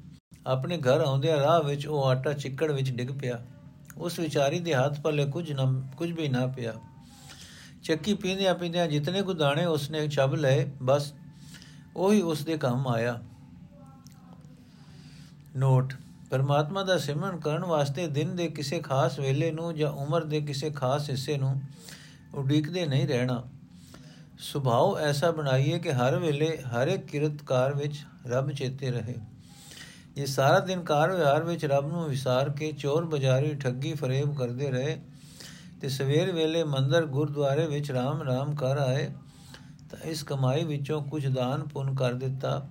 ਆਪਣੇ 0.47 0.77
ਘਰ 0.77 1.01
ਆਉਂਦਿਆਂ 1.01 1.37
ਰਾਹ 1.37 1.63
ਵਿੱਚ 1.63 1.87
ਉਹ 1.87 2.03
ਆਟਾ 2.03 2.33
ਚਿੱਕੜ 2.33 2.71
ਵਿੱਚ 2.71 2.91
ਡਿੱਗ 2.91 3.19
ਪਿਆ। 3.21 3.45
ਉਸ 3.97 4.19
ਵਿਚਾਰੀ 4.19 4.59
ਦੇ 4.59 4.75
ਹੱਥ 4.75 5.01
ਪੱਲੇ 5.01 5.25
ਕੁਝ 5.25 5.51
ਨਾ, 5.51 5.89
ਕੁਝ 5.97 6.11
ਵੀ 6.11 6.27
ਨਾ 6.27 6.47
ਪਿਆ। 6.47 6.73
ਚੱਕੀ 7.83 8.13
ਪੀਂਦਿਆਂ 8.13 8.55
ਪੀਂਦਿਆਂ 8.55 8.87
ਜਿਤਨੇ 8.87 9.21
ਕੁ 9.21 9.33
ਦਾਣੇ 9.33 9.65
ਉਸਨੇ 9.65 10.07
ਛਬ 10.09 10.35
ਲਏ, 10.35 10.71
ਬਸ 10.83 11.13
ਉਹੀ 11.95 12.21
ਉਸ 12.21 12.45
ਦੇ 12.45 12.57
ਕੰਮ 12.57 12.87
ਆਇਆ। 12.87 13.21
ਨੋਟ, 15.57 15.93
ਪਰਮਾਤਮਾ 16.29 16.83
ਦਾ 16.83 16.97
ਸਿਮਰਨ 16.97 17.39
ਕਰਨ 17.39 17.65
ਵਾਸਤੇ 17.65 18.07
ਦਿਨ 18.07 18.35
ਦੇ 18.35 18.47
ਕਿਸੇ 18.47 18.79
ਖਾਸ 18.79 19.19
ਵੇਲੇ 19.19 19.51
ਨੂੰ 19.51 19.75
ਜਾਂ 19.75 19.91
ਉਮਰ 19.91 20.23
ਦੇ 20.23 20.41
ਕਿਸੇ 20.41 20.69
ਖਾਸ 20.69 21.09
ਹਿੱਸੇ 21.09 21.37
ਨੂੰ 21.37 21.61
ਉਡੀਕਦੇ 22.35 22.85
ਨਹੀਂ 22.85 23.07
ਰਹਿਣਾ। 23.07 23.43
ਸੁਭਾਅ 24.39 25.01
ਐਸਾ 25.01 25.31
ਬਣਾਈਏ 25.31 25.79
ਕਿ 25.79 25.93
ਹਰ 25.93 26.19
ਵੇਲੇ 26.19 26.57
ਹਰ 26.57 26.87
ਇੱਕ 26.87 27.05
ਕਿਰਤਕਾਰ 27.05 27.75
ਵਿੱਚ 27.75 28.05
ਰੱਬ 28.27 28.51
ਚੇਤੇ 28.51 28.91
ਰਹੇ। 28.91 29.15
ਇਹ 30.17 30.25
ਸਾਰਾ 30.25 30.59
ਦਿਨ 30.59 30.83
ਕਾਰ 30.83 31.11
ਵਿਹਾਰ 31.11 31.43
ਵਿੱਚ 31.43 31.65
ਰੱਬ 31.65 31.87
ਨੂੰ 31.87 32.07
ਵਿਸਾਰ 32.09 32.49
ਕੇ 32.49 32.71
ਚੋਰ 32.71 33.05
ਬਜ਼ਾਰੀ 33.05 33.53
ਠੱਗੀ 33.55 33.93
ਫਰੇਬ 33.93 34.35
ਕਰਦੇ 34.37 34.69
ਰਹੇ 34.71 34.97
ਤੇ 35.81 35.89
ਸਵੇਰ 35.89 36.31
ਵੇਲੇ 36.31 36.63
ਮੰਦਰ 36.63 37.05
ਗੁਰਦੁਆਰੇ 37.05 37.65
ਵਿੱਚ 37.67 37.91
ਰਾਮ 37.91 38.21
ਰਾਮ 38.21 38.55
ਕਰ 38.55 38.77
ਆਏ 38.77 39.09
ਤਾਂ 39.91 39.99
ਇਸ 39.99 40.23
ਕਮਾਈ 40.23 40.63
ਵਿੱਚੋਂ 40.63 41.01
ਕੁਝ 41.01 41.27
ਦਾਨ 41.27 41.67
ਪੁੰਨ 41.67 41.95
ਕਰ 41.95 42.13
ਦਿੱਤਾ। 42.13 42.69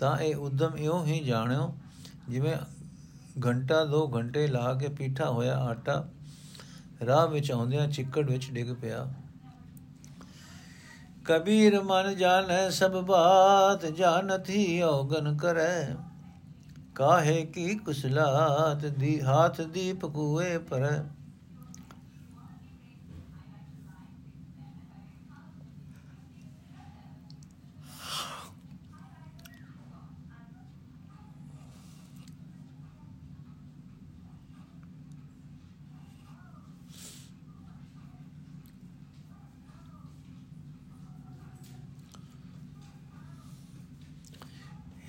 ਤਾਂ 0.00 0.16
ਇਹ 0.18 0.36
ਉਦਮ 0.36 0.76
ਇਉਂ 0.76 1.04
ਹੀ 1.04 1.20
ਜਾਣਿਓ, 1.20 1.72
ਜਿਵੇਂ 2.28 2.56
ਘੰਟਾ 3.46 3.84
ਦੋ 3.84 4.06
ਘੰਟੇ 4.14 4.46
ਲਾ 4.46 4.72
ਕੇ 4.74 4.88
ਪੀਠਾ 4.88 5.30
ਹੋਇਆ 5.30 5.56
ਆਟਾ 5.56 6.04
ਰਾਹ 7.06 7.26
ਵਿੱਚ 7.26 7.50
ਆਉਂਦਿਆਂ 7.52 7.86
ਚਿੱਕੜ 7.88 8.30
ਵਿੱਚ 8.30 8.50
ਡਿੱਗ 8.50 8.74
ਪਿਆ। 8.74 9.06
ਕਬੀਰ 11.24 11.80
ਮਨ 11.82 12.14
ਜਾਣੈ 12.16 12.68
ਸਭ 12.70 12.90
ਬਾਤ 12.90 13.86
ਜਾਣਤ 13.86 14.50
ਹੀ 14.50 14.80
ਔਗਨ 14.82 15.36
ਕਰੈ। 15.36 15.96
ਕਾਹੇ 16.96 17.44
ਕੀ 17.44 17.74
ਕੁਸਲਾਤ 17.74 18.84
ਦੀ 18.86 19.20
ਹਾਥ 19.20 19.60
ਦੀਪ 19.60 20.06
ਕੂਏ 20.06 20.58
ਪਰ। 20.58 20.92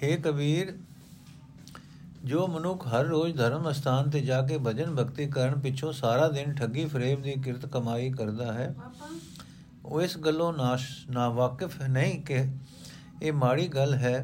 हे 0.01 0.07
कबीर 0.17 0.69
ਜੋ 2.30 2.46
ਮਨੁੱਖ 2.46 2.86
ਹਰ 2.86 3.04
ਰੋਜ਼ 3.04 3.36
ਧਰਮ 3.36 3.70
ਸਥਾਨ 3.72 4.10
ਤੇ 4.10 4.20
ਜਾ 4.20 4.40
ਕੇ 4.42 4.58
ਭਜਨ 4.58 4.94
ਭਗਤੀ 4.94 5.26
ਕਰਨ 5.26 5.60
ਪਿੱਛੋਂ 5.60 5.92
ਸਾਰਾ 5.92 6.28
ਦਿਨ 6.28 6.54
ਠੱਗੀ 6.54 6.84
ਫਰੇਬ 6.86 7.22
ਦੀ 7.22 7.34
ਕਿਰਤ 7.34 7.66
ਕਮਾਈ 7.66 8.10
ਕਰਦਾ 8.12 8.52
ਹੈ 8.52 8.74
ਉਹ 9.84 10.00
ਇਸ 10.02 10.16
ਗੱਲੋਂ 10.18 10.52
ਨਾਸ਼ 10.52 10.86
ਨਾ 11.10 11.28
ਵਾਕਿਫ 11.28 11.80
ਨਹੀਂ 11.82 12.20
ਕਿ 12.24 12.44
ਇਹ 13.22 13.32
ਮਾੜੀ 13.32 13.68
ਗੱਲ 13.68 13.94
ਹੈ 13.94 14.16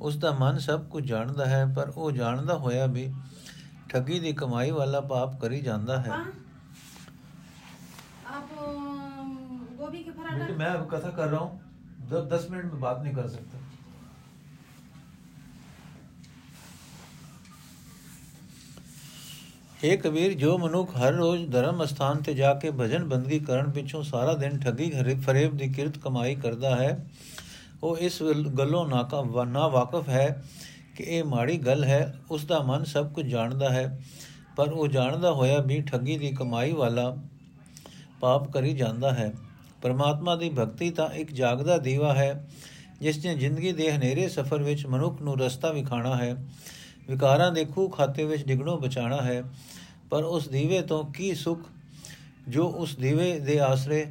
ਉਸ 0.00 0.16
ਦਾ 0.16 0.30
ਮਨ 0.30 0.58
ਸਭ 0.58 0.84
ਕੁਝ 0.88 1.04
ਜਾਣਦਾ 1.04 1.46
ਹੈ 1.46 1.64
ਪਰ 1.76 1.92
ਉਹ 1.96 2.10
ਜਾਣਦਾ 2.12 2.56
ਹੋਇਆ 2.58 2.86
ਵੀ 2.86 3.08
ਠੱਗੀ 3.88 4.18
ਦੀ 4.20 4.32
ਕਮਾਈ 4.32 4.70
ਵਾਲਾ 4.70 5.00
ਪਾਪ 5.06 5.40
ਕਰੀ 5.40 5.60
ਜਾਂਦਾ 5.60 6.00
ਹੈ 6.00 6.12
आप 8.30 8.50
अम, 8.62 9.28
गोभी 9.78 10.00
के 10.00 10.12
पराठा 10.12 10.38
बेटे 10.38 10.56
मैं 10.56 10.66
अब 10.70 10.82
कथा 10.90 11.10
कर 11.12 11.28
रहा 11.28 11.38
हूँ 11.40 12.26
दस 12.28 12.44
मिनट 12.50 12.72
में 12.72 12.80
बात 12.80 13.00
नहीं 13.02 13.14
कर 13.14 13.28
सकता 13.28 13.60
हे 19.83 19.95
ਕਬੀਰ, 19.97 20.33
ਜੋ 20.33 20.57
ਮਨੁੱਖ 20.57 20.95
ਹਰ 20.97 21.13
ਰੋਜ਼ 21.13 21.49
ਧਰਮ 21.51 21.83
ਸਥਾਨ 21.85 22.21
ਤੇ 22.23 22.33
ਜਾ 22.33 22.53
ਕੇ 22.53 22.69
ਭਜਨ 22.71 23.03
ਬੰਦਗੀ 23.05 23.39
ਕਰਨ 23.39 23.71
ਪਿੱਛੋਂ 23.71 24.03
ਸਾਰਾ 24.03 24.33
ਦਿਨ 24.33 24.59
ਠੱਗੀ 24.59 24.89
ਫਰੇਬ 25.21 25.55
ਦੀ 25.57 25.67
ਕਿਰਤ 25.69 25.97
ਕਮਾਈ 25.97 26.35
ਕਰਦਾ 26.35 26.75
ਹੈ, 26.75 27.05
ਉਹ 27.83 27.97
ਇਸ 27.99 28.21
ਗੱਲੋਂ 28.59 28.85
ਨਾਕਾ 28.87 29.23
ਨਾ 29.45 29.67
ਵਾਕਫ 29.67 30.09
ਹੈ 30.09 30.43
ਕਿ 30.95 31.03
ਇਹ 31.05 31.23
ਮਾੜੀ 31.23 31.57
ਗੱਲ 31.57 31.83
ਹੈ 31.83 32.13
ਉਸ 32.31 32.45
ਦਾ 32.45 32.59
ਮਨ 32.61 32.83
ਸਭ 32.83 33.11
ਕੁਝ 33.13 33.25
ਜਾਣਦਾ 33.25 33.69
ਹੈ, 33.69 33.99
ਪਰ 34.55 34.69
ਉਹ 34.69 34.87
ਜਾਣਦਾ 34.87 35.31
ਹੋਇਆ 35.31 35.57
ਵੀ 35.61 35.81
ਠੱਗੀ 35.81 36.17
ਦੀ 36.17 36.31
ਕਮਾਈ 36.31 36.71
ਵਾਲਾ 36.71 37.15
ਪਾਪ 38.21 38.51
ਕਰੀ 38.51 38.73
ਜਾਂਦਾ 38.73 39.11
ਹੈ। 39.11 39.31
ਪਰਮਾਤਮਾ 39.81 40.35
ਦੀ 40.35 40.49
ਭਗਤੀ 40.49 40.89
ਤਾਂ 40.91 41.09
ਇੱਕ 41.13 41.31
ਜਾਗਦਾ 41.33 41.77
ਦੀਵਾ 41.79 42.13
ਹੈ, 42.13 42.47
ਜਿਸ 43.01 43.25
ਨੇ 43.25 43.35
ਜ਼ਿੰਦਗੀ 43.35 43.71
ਦੇ 43.71 43.91
ਹਨੇਰੇ 43.91 44.27
ਸਫ਼ਰ 44.29 44.63
ਵਿੱਚ 44.63 44.85
ਮਨੁੱਖ 44.87 45.21
ਨੂੰ 45.21 45.37
ਰਸਤਾ 45.39 45.71
ਵਿਖਾਣਾ 45.71 46.15
ਹੈ। 46.15 46.35
ਵਿਕਾਰਾਂ 47.07 47.51
ਦੇ 47.51 47.65
ਖੂਹ 47.65 47.89
ਖਾਤੇ 47.89 48.25
ਵਿੱਚ 48.25 48.45
ਡਿਗਣੋਂ 48.45 48.77
ਬਚਾਣਾ 48.77 49.21
ਹੈ, 49.21 49.43
ਪਰ 50.09 50.23
ਉਸ 50.23 50.47
ਦੀਵੇ 50.47 50.81
ਤੋਂ 50.81 51.03
ਕੀ 51.05 51.33
ਸੁਖ? 51.35 51.59
ਜੋ 52.47 52.65
ਉਸ 52.67 52.95
ਦੀਵੇ 52.95 53.39
ਦੇ 53.39 53.59
ਆਸਰੇ, 53.59 54.05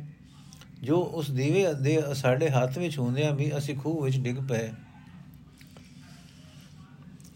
ਜੋ 0.82 0.96
ਉਸ 0.96 1.30
ਦੀਵੇ 1.30 1.72
ਦੇ 1.74 2.02
ਸਾਡੇ 2.14 2.48
ਹੱਥ 2.50 2.78
ਵਿੱਚ 2.78 2.98
ਹੁੰਦਿਆਂ 2.98 3.32
ਵੀ 3.32 3.50
ਅਸੀਂ 3.58 3.76
ਖੂਹ 3.76 4.02
ਵਿੱਚ 4.02 4.18
ਡਿੱਗ 4.18 4.36
ਪਏ। 4.48 4.70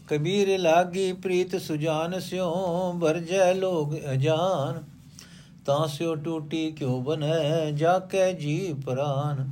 ਕਬੀਰ 0.07 0.57
ਲਾਗੀ 0.59 1.13
ਪ੍ਰੀਤ 1.13 1.55
ਸੁਜਾਨ 1.55 2.19
ਸਿਓ 2.19 2.93
ਵਰਜੈ 2.93 3.53
ਲੋਗ 3.53 3.95
ਅਜਾਨ, 4.13 4.83
ਤਾਂ 5.65 5.87
ਸਿਓ 5.87 6.15
ਟੂਟੀ 6.15 6.71
ਕਿਉ 6.71 7.01
ਬਨੈ 7.01 7.71
ਜਾ 7.71 7.97
ਕੇ 7.99 8.33
ਜੀ 8.33 8.73
ਪ੍ਰਾਨ? 8.85 9.51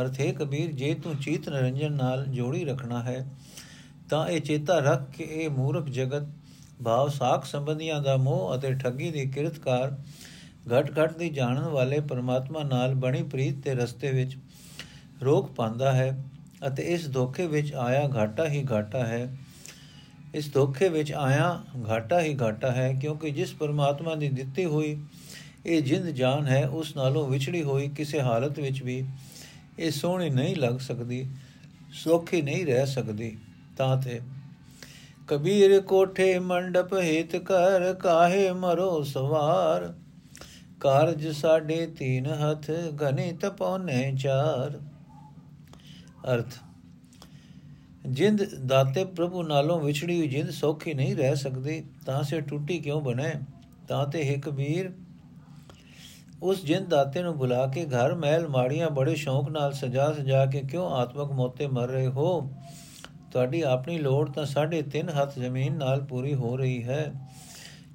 ਅਰਥੇ 0.00 0.32
ਕਬੀਰ, 0.32 0.72
ਜੇ 0.72 0.94
ਤੂੰ 0.94 1.16
ਚੀਤ 1.16 1.48
ਨਿਰੰਜਨ 1.48 1.92
ਨਾਲ 1.92 2.24
ਜੋੜੀ 2.26 2.64
ਰੱਖਣਾ 2.64 3.02
ਹੈ 3.02 3.26
ਤਾਂ 4.10 4.28
ਇਹ 4.28 4.40
ਚੇਤਾ 4.40 4.78
ਰੱਖ 4.78 5.10
ਕੇ 5.16 5.24
ਇਹ 5.24 5.50
ਮੂਰਖ 5.50 5.88
ਜਗਤ 5.88 6.28
ਭਾਵ 6.84 7.08
ਸਾਖ 7.08 7.44
ਸੰਬੰਧੀਆਂ 7.44 8.00
ਦਾ 8.02 8.16
ਮੋਹ 8.16 8.54
ਅਤੇ 8.54 8.72
ਠੱਗੀ 8.74 9.10
ਦੀ 9.10 9.26
ਕਿਰਤਕਾਰ 9.26 9.96
ਘਟ 10.72 10.90
ਘਟ 10.98 11.16
ਦੀ 11.18 11.28
ਜਾਣਨ 11.30 11.64
ਵਾਲੇ 11.64 12.00
ਪਰਮਾਤਮਾ 12.00 12.62
ਨਾਲ 12.62 12.94
ਬਣੀ 12.94 13.22
ਪ੍ਰੀਤ 13.22 13.54
ਦੇ 13.54 13.74
ਰਸਤੇ 13.74 14.10
ਵਿੱਚ 14.12 14.36
ਰੋਕ 15.22 15.52
ਪਾਉਂਦਾ 15.52 15.92
ਹੈ 15.92 16.24
ਅਤੇ 16.66 16.82
ਇਸ 16.82 17.10
ਧੋਖੇ 17.12 17.46
ਵਿੱਚ 17.46 17.74
ਆਇਆ 17.74 18.08
ਘਾਟਾ 18.08 18.48
ਹੀ 18.48 18.64
ਘਾਟਾ 18.70 19.06
ਹੈ। 19.06 19.36
ਇਸ 20.34 20.52
ਧੋਖੇ 20.52 20.88
ਵਿੱਚ 20.88 21.12
ਆਇਆ 21.12 21.64
ਘਾਟਾ 21.88 22.20
ਹੀ 22.20 22.34
ਘਾਟਾ 22.40 22.70
ਹੈ 22.72 22.92
ਕਿਉਂਕਿ 22.92 23.30
ਜਿਸ 23.30 23.52
ਪਰਮਾਤਮਾ 23.54 24.14
ਦੀ 24.14 24.28
ਦਿੱਤੀ 24.28 24.64
ਹੋਈ 24.64 24.96
ਇਹ 25.66 25.82
ਜਿੰਦ 25.82 26.06
ਜਾਨ 26.06 26.46
ਹੈ, 26.46 26.66
ਉਸ 26.68 26.96
ਨਾਲੋਂ 26.96 27.28
ਵਿਛੜੀ 27.28 27.62
ਹੋਈ 27.62 27.88
ਕਿਸੇ 27.88 28.20
ਹਾਲਤ 28.20 28.58
ਵਿੱਚ 28.58 28.82
ਵੀ 28.82 29.04
ਇਹ 29.78 29.90
ਸੋਹਣੀ 29.90 30.30
ਨਹੀਂ 30.30 30.56
ਲੱਗ 30.56 30.78
ਸਕਦੀ, 30.78 31.26
ਸੋਖੀ 31.92 32.42
ਨਹੀਂ 32.42 32.66
ਰਹਿ 32.66 32.86
ਸਕਦੀ। 32.86 33.36
ਤਾਂ 33.78 33.96
ਤੇ। 33.96 34.20
ਕਬੀਰ 35.28 35.80
ਕੋਠੇ 35.80 36.38
ਮੰਡਪ 36.38 36.94
ਹੇਤ 36.94 37.36
ਕਰ 37.36 37.92
ਕਾਹੇ 37.94 38.52
ਮਰੋ 38.52 39.02
ਸਵਾਰ। 39.02 39.92
ਕਾਰਜ 40.80 41.26
ਸਾਡੇ 41.28 41.86
ਤੀਨ 41.86 42.26
ਹੱਥ 42.26 42.70
ਘਨੇ 43.02 43.32
ਤਪੋਨੇ 43.40 44.12
ਚਾਰ। 44.18 44.78
ਅਰਥ, 46.34 46.54
ਜਿੰਦ 48.06 48.44
ਦਾਤੇ 48.66 49.04
ਪ੍ਰਭੂ 49.04 49.42
ਨਾਲੋਂ 49.42 49.80
ਵਿਛੜੀ 49.80 50.18
ਹੋਈ 50.18 50.28
ਜਿੰਦ 50.28 50.50
ਸੌਖੀ 50.50 50.94
ਨਹੀਂ 50.94 51.16
ਰਹਿ 51.16 51.36
ਸਕਦੀ, 51.36 51.82
ਤਾਂ 52.06 52.22
ਸੇ 52.22 52.40
ਟੁੱਟੀ 52.40 52.78
ਕਿਉਂ 52.78 53.00
ਬਣੇ? 53.00 53.32
ਤਾਂ 53.88 54.06
ਤੇ 54.06 54.24
ਹੈ 54.24 54.36
ਕਬੀਰ 54.40 54.90
ਉਸ 56.42 56.64
ਜਿੰਦ 56.64 56.88
ਦਾਤੇ 56.88 57.22
ਨੂੰ 57.22 57.36
ਬੁਲਾ 57.38 57.66
ਕੇ 57.66 57.84
ਘਰ 57.86 58.14
ਮਹਿਲ 58.14 58.48
ਮਾੜੀਆਂ 58.48 58.90
ਬੜੇ 58.90 59.14
ਸ਼ੌਂਕ 59.14 59.48
ਨਾਲ 59.50 59.72
ਸਜਾ 59.72 60.12
ਸਜਾ 60.12 60.46
ਕੇ 60.46 60.60
ਕਿਉਂ 60.60 60.90
ਆਤਮਕ 60.90 61.32
ਮੋਤੇ 61.32 61.66
ਮਰ 61.66 61.88
ਰਹੇ 61.88 62.06
ਹੋ? 62.06 62.50
ਤੁਹਾਡੀ 63.32 63.60
ਆਪਣੀ 63.60 63.98
ਲੋੜ 63.98 64.30
ਤਾਂ 64.30 64.44
ਸਾਢੇ 64.46 64.82
3 64.96 65.10
ਹੱਥ 65.10 65.38
ਜ਼ਮੀਨ 65.38 65.76
ਨਾਲ 65.76 66.00
ਪੂਰੀ 66.00 66.34
ਹੋ 66.34 66.56
ਰਹੀ 66.56 66.82
ਹੈ। 66.84 67.12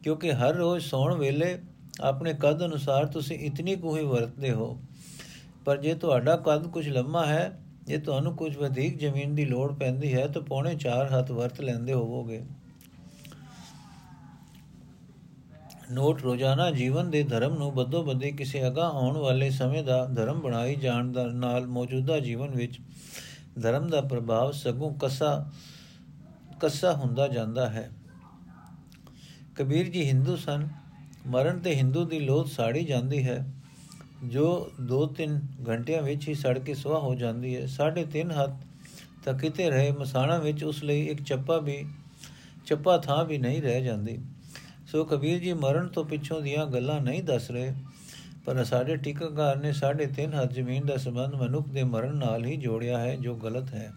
ਕਿਉਂਕਿ 0.03 0.33
ਹਰ 0.33 0.53
ਰੋਜ਼ 0.53 0.85
ਸੌਣ 0.85 1.15
ਵੇਲੇ 1.15 1.57
ਆਪਣੇ 2.01 2.33
ਕਦ 2.33 2.65
ਅਨੁਸਾਰ 2.65 3.05
ਤੁਸੀਂ 3.05 3.37
ਇਤਨੀ 3.39 3.75
ਕੁ 3.75 3.97
ਹੀ 3.97 4.03
ਵਰਤਦੇ 4.03 4.51
ਹੋ। 4.51 4.81
ਪਰ 5.65 5.77
ਜੇ 5.77 5.93
ਤੁਹਾਡਾ 5.93 6.35
ਕਦ 6.37 6.67
ਕੁਝ 6.67 6.87
ਲੰਮਾ 6.89 7.25
ਹੈ, 7.25 7.59
ਜੇ 7.83 7.97
ਤੁਹਾਨੂੰ 7.97 8.35
ਕੁਝ 8.35 8.57
ਵਧੇਕ 8.57 8.97
ਜ਼ਮੀਨ 8.97 9.35
ਦੀ 9.35 9.45
ਲੋੜ 9.45 9.73
ਪੈਂਦੀ 9.73 10.13
ਹੈ, 10.13 10.27
ਤਾਂ 10.27 10.41
ਪੌਣੇ 10.41 10.75
4 10.75 11.13
ਹੱਥ 11.13 11.31
ਵਰਤ 11.31 11.61
ਲੈਂਦੇ 11.61 11.93
ਹੋਵੋਗੇ। 11.93 12.41
ਨੋਟ, 15.91 16.21
ਰੋਜ਼ਾਨਾ 16.21 16.69
ਜੀਵਨ 16.71 17.09
ਦੇ 17.09 17.23
ਧਰਮ 17.23 17.53
ਨੂੰ 17.53 17.73
ਬੱਦੋ 17.73 18.03
ਬੱਦੀ 18.03 18.31
ਕਿਸੇ 18.31 18.67
ਅਗਾ 18.67 18.87
ਆਉਣ 18.87 19.17
ਵਾਲੇ 19.17 19.49
ਸਮੇਂ 19.49 19.83
ਦਾ 19.83 20.05
ਧਰਮ 20.05 20.39
ਬਣਾਈ 20.39 20.75
ਜਾਣ 20.75 21.11
ਦਾ 21.11 21.25
ਨਾਲ 21.25 21.67
ਮੌਜੂਦਾ 21.67 22.19
ਜੀਵਨ 22.19 22.49
ਵਿੱਚ 22.49 22.79
ਧਰਮ 23.61 23.87
ਦਾ 23.87 24.01
ਪ੍ਰਭਾਵ 24.01 24.51
ਸਗੋਂ 24.51 24.93
ਕਸਾ 24.93 25.51
ਕਸਾ 26.61 26.93
ਹੁੰਦਾ 26.93 27.27
ਜਾਂਦਾ 27.27 27.69
ਹੈ। 27.69 27.89
ਕਬੀਰ 29.55 29.89
ਜੀ 29.89 30.03
ਹਿੰਦੂ 30.05 30.35
ਸਨ। 30.35 30.67
ਮਰਨ 31.27 31.59
ਤੇ 31.59 31.75
ਹਿੰਦੂ 31.75 32.05
ਦੀ 32.05 32.19
ਲੋਥ 32.19 32.47
ਸਾੜੀ 32.47 32.83
ਜਾਂਦੀ 32.83 33.23
ਹੈ। 33.27 33.53
ਜੋ 34.23 34.71
2-3 34.81 35.39
ਘੰਟਿਆਂ 35.69 36.01
ਵਿੱਚ 36.01 36.27
ਹੀ 36.27 36.33
ਸੜ 36.33 36.59
ਕੇ 36.59 36.73
ਸੁਆਹ 36.73 36.99
ਹੋ 36.99 37.15
ਜਾਂਦੀ 37.15 37.55
ਹੈ। 37.55 37.65
ਸਾਢੇ 37.65 38.05
3 38.05 38.31
ਹੱਥ 38.31 38.51
ਤੱਕ 39.25 39.39
ਕਿਤੇ 39.39 39.69
ਰਹੇ 39.69 39.91
ਮਸਾਣਾ 39.91 40.37
ਵਿੱਚ 40.37 40.63
ਉਸ 40.63 40.83
ਲਈ 40.83 41.05
ਇੱਕ 41.05 41.21
ਚੱਪਾ 41.23 41.57
ਵੀ, 41.57 41.85
ਚੱਪਾ 42.65 42.97
ਥਾਂ 42.97 43.25
ਵੀ 43.25 43.37
ਨਹੀਂ 43.37 43.61
ਰਹਿ 43.61 43.83
ਜਾਂਦੀ। 43.83 44.17
ਸੋ 44.87 45.05
ਕਬੀਰ 45.05 45.39
ਜੀ 45.39 45.53
ਮਰਨ 45.53 45.87
ਤੋਂ 45.87 46.05
ਪਿੱਛੋਂ 46.05 46.41
ਦੀਆਂ 46.41 46.65
ਗੱਲਾਂ 46.65 47.01
ਨਹੀਂ 47.01 47.23
ਦੱਸ 47.23 47.51
ਰਹੇ। 47.51 47.73
ਪਰ 48.45 48.63
ਸਾਡੇ 48.63 48.95
ਟੀਕਾਕਾਰ 48.95 49.55
ਨੇ 49.55 49.71
ਸਾਢੇ 49.71 50.07
3 50.07 50.33
ਹੱਥ 50.33 50.53
ਜ਼ਮੀਨ 50.53 50.85
ਦਾ 50.85 50.97
ਸੰਬੰਧ 50.97 51.35
ਮਨੁੱਖ 51.35 51.69
ਦੇ 51.69 51.83
ਮਰਨ 51.83 52.15
ਨਾਲ 52.15 52.45
ਹੀ 52.45 52.57
ਜੋੜਿਆ 52.57 52.97
ਹੈ, 52.97 53.15
ਜੋ 53.15 53.35
ਗਲਤ 53.35 53.73
ਹੈ। 53.73 53.93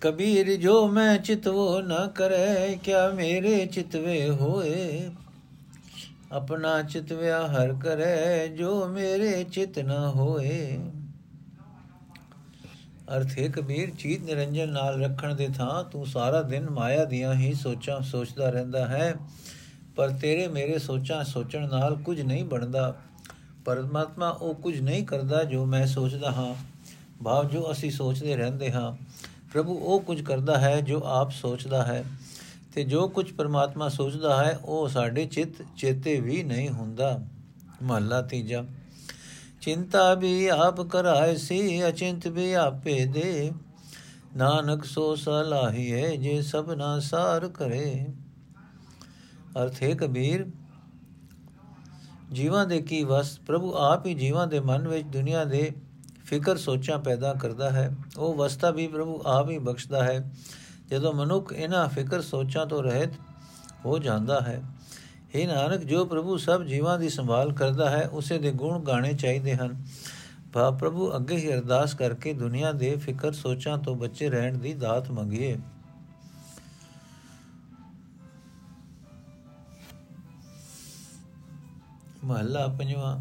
ਕਬੀਰ, 0.00 0.56
ਜੋ 0.56 0.88
ਮੈਂ 0.88 1.18
ਚਿਤਵੋ 1.18 1.80
ਨਾ 1.80 2.06
ਕਰੇ, 2.06 2.78
ਕਿਆ 2.82 3.08
ਮੇਰੇ 3.08 3.66
ਚਿਤਵੇ 3.66 4.30
ਹੋਏ? 4.30 5.10
ਆਪਣਾ 6.32 6.82
ਚਿਤਵਿਆ 6.82 7.46
ਹਰ 7.46 7.72
ਕਰੇ, 7.72 8.48
ਜੋ 8.48 8.88
ਮੇਰੇ 8.88 9.44
ਚਿਤ 9.44 9.78
ਨਾ 9.78 10.08
ਹੋਏ। 10.10 10.78
ਅਰਥ 13.16 13.38
ਹੈ, 13.38 13.48
ਕਬੀਰ, 13.48 13.90
ਚੀਤ 13.90 14.22
ਨਿਰੰਜਨ 14.22 14.68
ਨਾਲ 14.68 15.02
ਰੱਖਣ 15.02 15.34
ਦੇ 15.34 15.48
ਥਾਂ 15.56 15.84
ਤੂੰ 15.84 16.06
ਸਾਰਾ 16.06 16.42
ਦਿਨ 16.42 16.70
ਮਾਇਆ 16.70 17.04
ਦੀਆਂ 17.04 17.34
ਹੀ 17.34 17.52
ਸੋਚਾਂ, 17.54 18.00
ਸੋਚਦਾ 18.00 18.50
ਰਹਿੰਦਾ 18.50 18.86
ਹੈ। 18.86 19.14
ਪਰ 19.96 20.08
ਤੇਰੇ 20.08 20.48
ਮੇਰੇ 20.48 20.78
ਸੋਚਾਂ 20.78 21.24
ਸੋਚਣ 21.24 21.68
ਨਾਲ 21.68 21.96
ਕੁਝ 21.96 22.20
ਨਹੀਂ 22.20 22.44
ਬਣਦਾ। 22.44 22.96
ਪਰਮਾਤਮਾ 23.64 24.28
ਉਹ 24.28 24.54
ਕੁਝ 24.54 24.80
ਨਹੀਂ 24.80 25.06
ਕਰਦਾ 25.06 25.44
ਜੋ 25.44 25.66
ਮੈਂ 25.66 25.86
ਸੋਚਦਾ 25.86 26.30
ਹਾਂ। 26.30 26.54
ਭਾਵ 27.24 27.48
ਜੋ 27.48 27.72
ਅਸੀਂ 27.72 27.90
ਸੋਚਦੇ 27.90 28.36
ਰਹਿੰਦੇ 28.36 28.72
ਹਾਂ। 28.72 28.96
ਪ੍ਰਭੂ 29.52 29.74
ਉਹ 29.74 30.00
ਕੁਝ 30.00 30.22
ਕਰਦਾ 30.22 30.58
ਹੈ 30.58 30.80
ਜੋ 30.80 31.02
ਆਪ 31.04 31.30
ਸੋਚਦਾ 31.30 31.84
ਹੈ। 31.84 32.04
ਤੇ 32.74 32.84
ਜੋ 32.84 33.08
ਕੁਝ 33.08 33.32
ਪਰਮਾਤਮਾ 33.32 33.88
ਸੋਚਦਾ 33.88 34.44
ਹੈ, 34.44 34.58
ਉਹ 34.64 34.88
ਸਾਡੇ 34.88 35.26
ਚਿੱਤ 35.26 35.64
ਚੇਤੇ 35.76 36.20
ਵੀ 36.20 36.42
ਨਹੀਂ 36.42 36.68
ਹੁੰਦਾ। 36.68 37.20
ਮਹਲਾ 37.82 38.22
ਤੀਜਾ। 38.22 38.64
ਚਿੰਤਾ 39.60 40.14
ਵੀ 40.14 40.46
ਆਪ 40.46 40.80
ਕਰਾਏ 40.80 41.36
ਸੀ, 41.36 41.88
ਅਚਿੰਤ 41.88 42.26
ਵੀ 42.26 42.52
ਆਪੇ 42.52 43.04
ਦੇ। 43.04 43.52
ਨਾਨਕ 44.36 44.84
ਸੋ 44.84 45.14
ਸਲਾਹੀਏ, 45.14 46.16
ਜੇ 46.16 46.42
ਸਭਨਾ 46.42 46.98
ਸਾਰ 47.00 47.48
ਕਰੇ। 47.48 48.06
ਅਰਥ 49.62 49.82
ਹੈ 49.82 49.94
ਕਬੀਰ, 49.94 50.46
ਜੀਵਾਂ 52.32 52.66
ਦੇ 52.66 52.80
ਕੀ 52.80 53.04
ਵਸ? 53.04 53.38
ਪ੍ਰਭੂ 53.38 53.74
ਆਪ 53.74 54.06
ਹੀ 54.06 54.14
ਜੀਵਾਂ 54.14 54.46
ਦੇ 54.46 54.60
ਮਨ 54.60 54.88
ਵਿੱਚ 54.88 55.06
ਦੁਨੀਆ 55.06 55.44
ਦੇ 55.44 55.72
ਫਿਕਰ 56.24 56.56
ਸੋਚਾਂ 56.56 56.98
ਪੈਦਾ 56.98 57.34
ਕਰਦਾ 57.34 57.70
ਹੈ। 57.70 57.96
ਉਹ 58.18 58.34
ਵਸਤਾ 58.34 58.70
ਵੀ 58.70 58.86
ਪ੍ਰਭੂ 58.88 59.22
ਆਪ 59.26 59.50
ਹੀ 59.50 59.58
ਬਖਸ਼ਦਾ 59.58 60.04
ਹੈ। 60.04 60.32
ਜਦੋਂ 60.90 61.12
ਮਨੁੱਖ 61.12 61.52
ਇਹਨਾਂ 61.52 61.88
ਫਿਕਰ 61.88 62.20
ਸੋਚਾਂ 62.20 62.66
ਤੋਂ 62.66 62.82
ਰਹਿਤ 62.82 63.10
ਹੋ 63.84 63.98
ਜਾਂਦਾ 63.98 64.40
ਹੈ 64.40 64.62
ਇਹ 65.34 65.48
ਨਾਨਕ, 65.48 65.84
ਜੋ 65.84 66.04
ਪ੍ਰਭੂ 66.04 66.36
ਸਭ 66.36 66.64
ਜੀਵਾਂ 66.64 66.98
ਦੀ 66.98 67.08
ਸੰਭਾਲ 67.08 67.52
ਕਰਦਾ 67.52 67.90
ਹੈ, 67.90 68.08
ਉਸੇ 68.12 68.38
ਦੇ 68.38 68.52
ਗੁਣ 68.52 68.82
ਗਾਣੇ 68.82 69.12
ਚਾਹੀਦੇ 69.12 69.54
ਹਨ। 69.54 69.84
ਭਾ 70.52 70.70
ਪ੍ਰਭੂ 70.70 71.16
ਅੱਗੇ 71.16 71.36
ਹੀ 71.36 71.52
ਅਰਦਾਸ 71.54 71.94
ਕਰਕੇ 71.94 72.32
ਦੁਨੀਆ 72.32 72.72
ਦੇ 72.72 72.96
ਫਿਕਰ 72.96 73.32
ਸੋਚਾਂ 73.32 73.78
ਤੋਂ 73.78 73.96
ਬਚੇ 73.96 74.28
ਰਹਿਣ 74.28 74.58
ਦੀ 74.58 74.74
ਦਾਤ 74.74 75.10
ਮੰਗੀਏ। 75.10 75.58
ਮਹੱਲਾ 82.24 82.66
ਪੰਜਵਾਂ। 82.66 83.16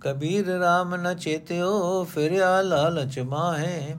ਕਬੀਰ 0.00 0.46
RAM 0.48 0.96
ਨ 0.96 1.14
ਚੇਤਿਓ, 1.14 2.04
ਫਿਰਿਆ 2.04 2.60
ਲਾਲਚ 2.62 3.18
ਮਾਹੇ। 3.20 3.96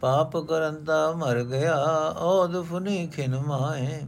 ਪਾਪ 0.00 0.36
ਕਰੰਤਾ 0.36 1.12
ਮਰ 1.12 1.42
ਗਿਆ 1.44 1.76
ਔਦ 2.18 2.62
ਫੁਨੀ 2.62 3.06
ਖਿਨ 3.06 3.38
ਮਾਹੇ। 3.40 4.00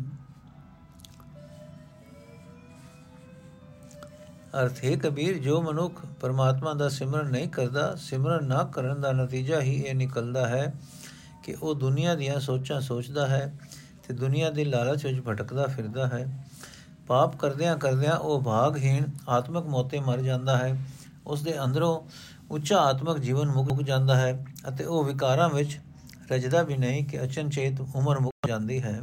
ਅਰਥ 4.61 4.85
ਹੈ 4.85 4.97
ਕਬੀਰ 4.97 5.39
ਜੋ 5.39 5.63
ਮਨੁੱਖ 5.63 6.01
ਪਰਮਾਤਮਾ 6.21 6.73
ਦਾ 6.75 6.89
ਸਿਮਰਨ 6.89 7.27
ਨਹੀਂ 7.27 7.49
ਕਰਦਾ, 7.49 7.95
ਸਿਮਰਨ 7.95 8.45
ਨਾ 8.45 8.63
ਕਰਨ 8.65 9.01
ਦਾ 9.01 9.13
ਨਤੀਜਾ 9.13 9.61
ਹੀ 9.61 9.75
ਇਹ 9.75 9.95
ਨਿਕਲਦਾ 9.95 10.47
ਹੈ 10.49 10.73
ਕਿ 11.45 11.55
ਉਹ 11.63 11.75
ਦੁਨੀਆ 11.75 12.15
ਦੀਆਂ 12.15 12.41
ਸੋਚਾਂ 12.41 12.81
ਸੋਚਦਾ 12.81 13.27
ਹੈ 13.27 13.53
ਤੇ 14.09 14.15
ਦੁਨੀਆ 14.15 14.51
ਦੇ 14.51 14.65
ਲਾਲਚ 14.65 15.07
ਵਿੱਚ 15.07 15.21
ਭਟਕਦਾ 15.21 15.67
ਫਿਰਦਾ 15.67 16.07
ਹੈ। 16.07 16.47
ਪਾਪ 17.07 17.37
ਕਰਦਿਆਂ 17.37 17.77
ਕਰਦਿਆਂ 17.77 18.17
ਉਹ 18.17 18.43
ਭਾਗਹੀਣ 18.43 19.05
ਆਤਮਿਕ 19.29 19.65
ਮੋਤੇ 19.65 20.01
ਮਰ 20.01 20.21
ਜਾਂਦਾ 20.21 20.57
ਹੈ। 20.57 20.85
ਉਸ 21.27 21.43
ਦੇ 21.43 21.65
ਅੰਦਰੋਂ 21.65 22.01
ਉੱਚਾ 22.51 22.79
ਆਤਮਿਕ 22.79 23.19
ਜੀਵਨ 23.19 23.49
ਮੁੱਕ 23.49 23.83
ਜਾਂਦਾ 23.83 24.17
ਹੈ 24.17 24.47
ਅਤੇ 24.69 24.85
ਉਹ 24.85 25.05
ਵਿਕਾਰਾਂ 25.05 25.49
ਵਿੱਚ 25.49 25.81
ਰਜਦਾ 26.33 26.63
ਵੀ 26.63 26.77
ਨਹੀਂ 26.77 27.05
ਕਿ 27.05 27.25
ਅਚਨਚੇਤ 27.25 27.81
ਉਮਰ 27.95 28.19
ਮੁੱਕ 28.19 28.49
ਜਾਂਦੀ 28.49 28.83
ਹੈ। 28.83 29.03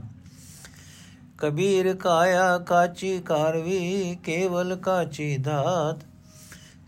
ਕਬੀਰ 1.37 1.95
ਕਾਇਆ 1.95 2.57
ਕਾਚੀ 2.57 3.21
ਕਾਰਵੀ 3.21 4.15
ਕੇਵਲ 4.23 4.75
ਕਾਚੀ 4.75 5.37
ਧਾਤ 5.37 6.05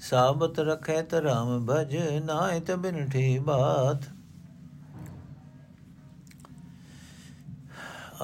ਸਾਬਤ 0.01 0.60
ਰਖੈ 0.60 1.03
ਰਾਮ 1.24 1.65
ਭਜ 1.65 1.98
ਨਾਇ 2.25 2.60
ਤ 2.60 2.72
ਬਿਨਠੀ 2.72 3.39
ਬਾਤ। 3.39 4.03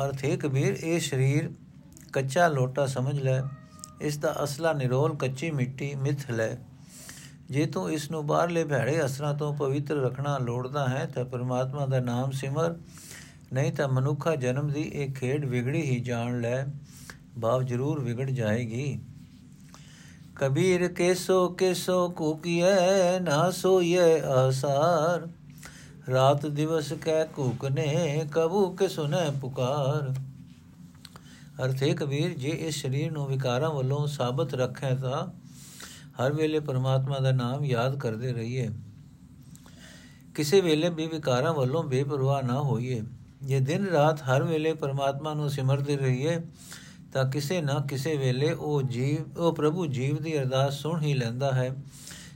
ਅਰਥ 0.06 0.26
ਹੈ 0.26 0.36
ਕਬੀਰ, 0.36 0.74
ਇਹ 0.74 1.00
ਸਰੀਰ 1.00 1.52
ਕੱਚਾ 2.10 2.48
ਲੋਟਾ 2.48 2.86
ਸਮਝ 2.86 3.20
ਲੈ, 3.20 3.42
ਇਸ 4.02 4.18
ਦਾ 4.18 4.36
ਅਸਲਾ 4.44 4.74
ਨਿਰੋਲ 4.74 5.16
ਕੱਚੀ 5.16 5.52
ਮਿੱਟੀ 5.52 5.96
ਮਿੱਥ 5.96 6.32
ਲੈ। 6.32 6.56
ਜੇ 7.50 7.66
ਤੂੰ 7.66 7.92
ਇਸ 7.92 8.12
ਨੂੰ 8.12 8.28
ਬਾਹਰਲੇ 8.28 8.64
ਭੈੜੇ 8.64 9.06
ਅਸਰਾਂ 9.06 9.34
ਤੋਂ 9.34 9.54
ਪਵਿੱਤਰ 9.54 9.96
ਰੱਖਣਾ 9.96 10.38
ਲੋੜਦਾ 10.38 10.88
ਹੈ, 10.88 11.06
ਤਾਂ 11.16 11.26
ਪਰਮਾਤਮਾ 11.26 11.86
ਦਾ 11.86 12.00
ਨਾਮ 12.00 12.32
ਸਿਮਰ। 12.32 12.76
ਨਹੀਂ 13.54 13.72
ਤਾਂ 13.72 13.88
ਮਨੁੱਖਾ 13.88 14.36
ਜਨਮ 14.36 14.68
ਦੀ 14.68 14.82
ਇਹ 14.82 15.14
ਖੇਡ 15.14 15.46
ਵਿਗੜੀ 15.46 15.82
ਹੀ 15.82 16.00
ਜਾਣ 16.00 16.42
ਲੈ 16.42 16.66
ਭਾਵ 17.42 17.64
ਜ਼ਰੂਰ 17.64 18.00
ਵਿਗੜ 18.00 18.30
ਜਾਏਗੀ। 18.30 19.00
ਕਬੀਰ 20.36 20.88
ਕੇਸੋ 20.88 21.50
ਕੇਸੋ 21.50 22.10
ਕੂਕੀਐ, 22.10 23.20
ਨਾ 23.20 23.52
ਸੋਈਐ 23.52 24.22
ਆਸਾਰ। 24.22 25.28
ਰਾਤ 26.12 26.46
ਦਿਵਸ 26.46 26.94
ਕਹਿ 26.94 27.26
ਕੂਕਨੇ, 27.26 28.26
ਕਬੂ 28.32 28.70
ਕੇ 28.76 28.88
ਸੁਨੇ 28.88 29.32
ਪੁਕਾਰ। 29.42 30.14
ਅਰਥੇ 31.66 31.94
ਕਬੀਰ 31.94 32.34
ਜੇ 32.34 32.50
ਇਸ 32.50 32.82
ਸਰੀਰ 32.82 33.12
ਨੂੰ 33.12 33.28
ਵਿਕਾਰਾਂ 33.28 33.70
ਵੱਲੋਂ 33.70 34.08
ਸਾਬਤ 34.08 34.54
ਰੱਖੇ 34.54 34.96
ਤਾਂ 34.96 35.28
ਹਰ 36.22 36.34
ਵੇਲੇ 36.34 36.60
ਪਰਮਾਤਮਾ 36.60 37.20
ਦਾ 37.20 37.32
ਨਾਮ 37.32 37.66
ਯਾਦ 37.66 38.00
ਕਰਦੇ 38.00 38.34
ਰਹੀਏ। 38.34 38.70
ਕਿਸੇ 40.36 40.62
ਵੇਲੇ 40.62 40.90
ਵੀ 40.90 41.08
ਵਿਕਾਰਾਂ 41.08 41.54
ਵੱਲੋਂ 41.54 41.84
ਬੇਪਰਵਾਹ 41.84 42.44
ਨਾ 42.44 42.62
ਹੋਈਏ। 42.62 43.02
ਜੇ 43.44 43.60
ਦਿਨ 43.60 43.86
ਰਾਤ 43.86 44.22
ਹਰ 44.22 44.44
ਵੇਲੇ 44.44 44.74
ਪਰਮਾਤਮਾ 44.74 45.34
ਨੂੰ 45.34 45.50
ਸਿਮਰਦੇ 45.50 45.98
ਰਹੀਏ, 45.98 46.40
ਤਾਂ 47.14 47.26
ਕਿਸੇ 47.26 47.62
ਨਾ 47.62 47.80
ਕਿਸੇ 47.90 48.18
ਵੇਲੇ 48.18 48.52
ਉਹ 48.52 48.82
ਜੀਵ, 48.82 49.40
ਉਹ 49.40 49.56
ਪ੍ਰਭੂ 49.56 49.86
ਜੀਵ 49.86 50.22
ਦੀ 50.22 50.40
ਅਰਦਾਸ 50.40 50.74
ਸੁਣ 50.74 51.02
ਹੀ 51.02 51.14
ਲੈਂਦਾ 51.14 51.52
ਹੈ 51.52 51.76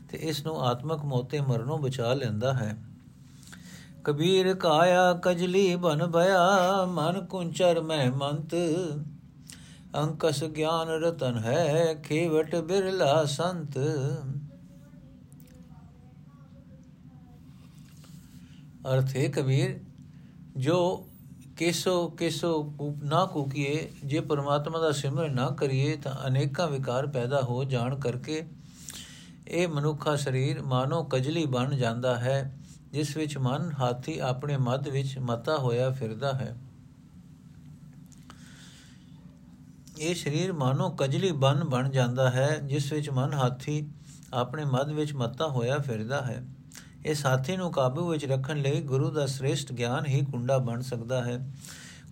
ਤੇ 0.10 0.18
ਇਸ 0.18 0.46
ਨੂੰ 0.46 0.62
ਆਤਮਕ 0.62 1.06
ਮੋਤੇ 1.06 1.42
ਮਰਨੋਂ 1.42 1.78
ਬਚਾ 1.78 2.14
ਲੈਂਦਾ 2.14 2.54
ਹੈ। 2.54 2.78
ਕਬੀਰ 4.04 4.54
ਕਾਇਆ 4.54 5.14
ਕਜਲੀ 5.14 5.76
ਬਨ 5.76 6.12
ਭਇਆ 6.12 6.86
ਮਨ 6.86 7.26
ਕੁੰਚਰ 7.26 7.82
ਮੈਂ 7.82 8.12
ਮੰਤ 8.12 8.56
ਅੰਕਸ 9.96 10.44
ਗਿਆਨ 10.44 10.88
ਰਤਨ 10.88 11.38
ਹੈ, 11.38 11.94
ਖੇਵਟ 11.94 12.56
ਬਿਰਲਾ 12.56 13.26
ਸੰਤ। 13.26 13.78
ਅਰਥੇ 18.94 19.28
ਕਬੀਰ, 19.30 19.80
ਜੋ 20.58 21.08
ਕੇਸੋ 21.58 22.08
ਕੇਸੋ 22.10 22.76
ਨਾ 23.04 23.26
ਕੂਕੀਏ, 23.26 23.92
ਜੇ 24.06 24.20
ਪਰਮਾਤਮਾ 24.20 24.80
ਦਾ 24.80 24.92
ਸਿਮਰਨ 24.92 25.36
ਨਾ 25.36 25.50
ਕਰੀਏ, 25.50 25.96
ਤਾਂ 25.98 26.28
ਅਨੇਕਾਂ 26.28 26.68
ਵਿਕਾਰ 26.68 27.08
ਪੈਦਾ 27.08 27.42
ਹੋ 27.42 27.64
ਜਾਣ 27.64 28.00
ਕਰਕੇ 28.00 28.44
ਇਹ 29.48 29.68
ਮਨੁੱਖਾ 29.68 30.16
ਸਰੀਰ 30.16 30.62
ਮਾਨੋ 30.62 31.04
ਕਜਲੀ 31.04 31.46
ਬਣ 31.46 31.76
ਜਾਂਦਾ 31.76 32.16
ਹੈ, 32.16 32.58
ਜਿਸ 32.92 33.18
ਵਿੱਚ 33.18 33.38
ਮਨ, 33.38 33.72
ਹਾਥੀ 33.80 34.20
ਆਪਣੇ 34.20 34.58
ਮੱਧ 34.58 34.88
ਵਿੱਚ 34.88 35.18
ਮਤਾ 35.20 35.58
ਹੋਇਆ 35.58 35.90
ਫਿਰਦਾ 35.90 36.34
ਹੈ। 36.34 36.56
ਇਹ 40.00 40.16
ਸਰੀਰ 40.16 40.54
ਮਾਨੋ 40.54 40.90
ਕਜਲੀ 40.90 41.32
ਬਨ 41.32 41.64
ਬਣ 41.64 41.90
ਜਾਂਦਾ 41.90 42.30
ਹੈ, 42.30 42.60
ਜਿਸ 42.64 42.94
ਵਿੱਚ 42.94 43.10
ਮਨ 43.10 43.34
ਹਾਥੀ 43.34 43.88
ਆਪਣੇ 44.34 44.66
ਮੱਧ 44.66 44.92
ਵਿੱਚ 44.92 45.14
ਮਤਾ 45.14 45.48
ਹੋਇਆ 45.48 45.78
ਫਿਰਦਾ 45.78 46.22
ਹੈ। 46.22 46.44
ਇਸ 47.06 47.26
ਹਾਥੀ 47.26 47.58
ਨੂੰ 47.58 47.72
ਕਾਬੂ 47.72 48.08
ਵਿੱਚ 48.08 48.26
ਰੱਖਣ 48.26 48.58
ਲਈ 48.58 48.82
ਗੁਰੂ 48.82 49.12
ਦਾ 49.12 49.26
ਸ੍ਰੇਸ਼ਟ 49.26 49.74
ਗਿਆਨ 49.74 50.06
ਹੀ 50.06 50.26
ਕੁੰਡਾ 50.26 50.58
ਬਣ 50.58 50.82
ਸਕਦਾ 50.82 51.24
ਹੈ। 51.24 51.52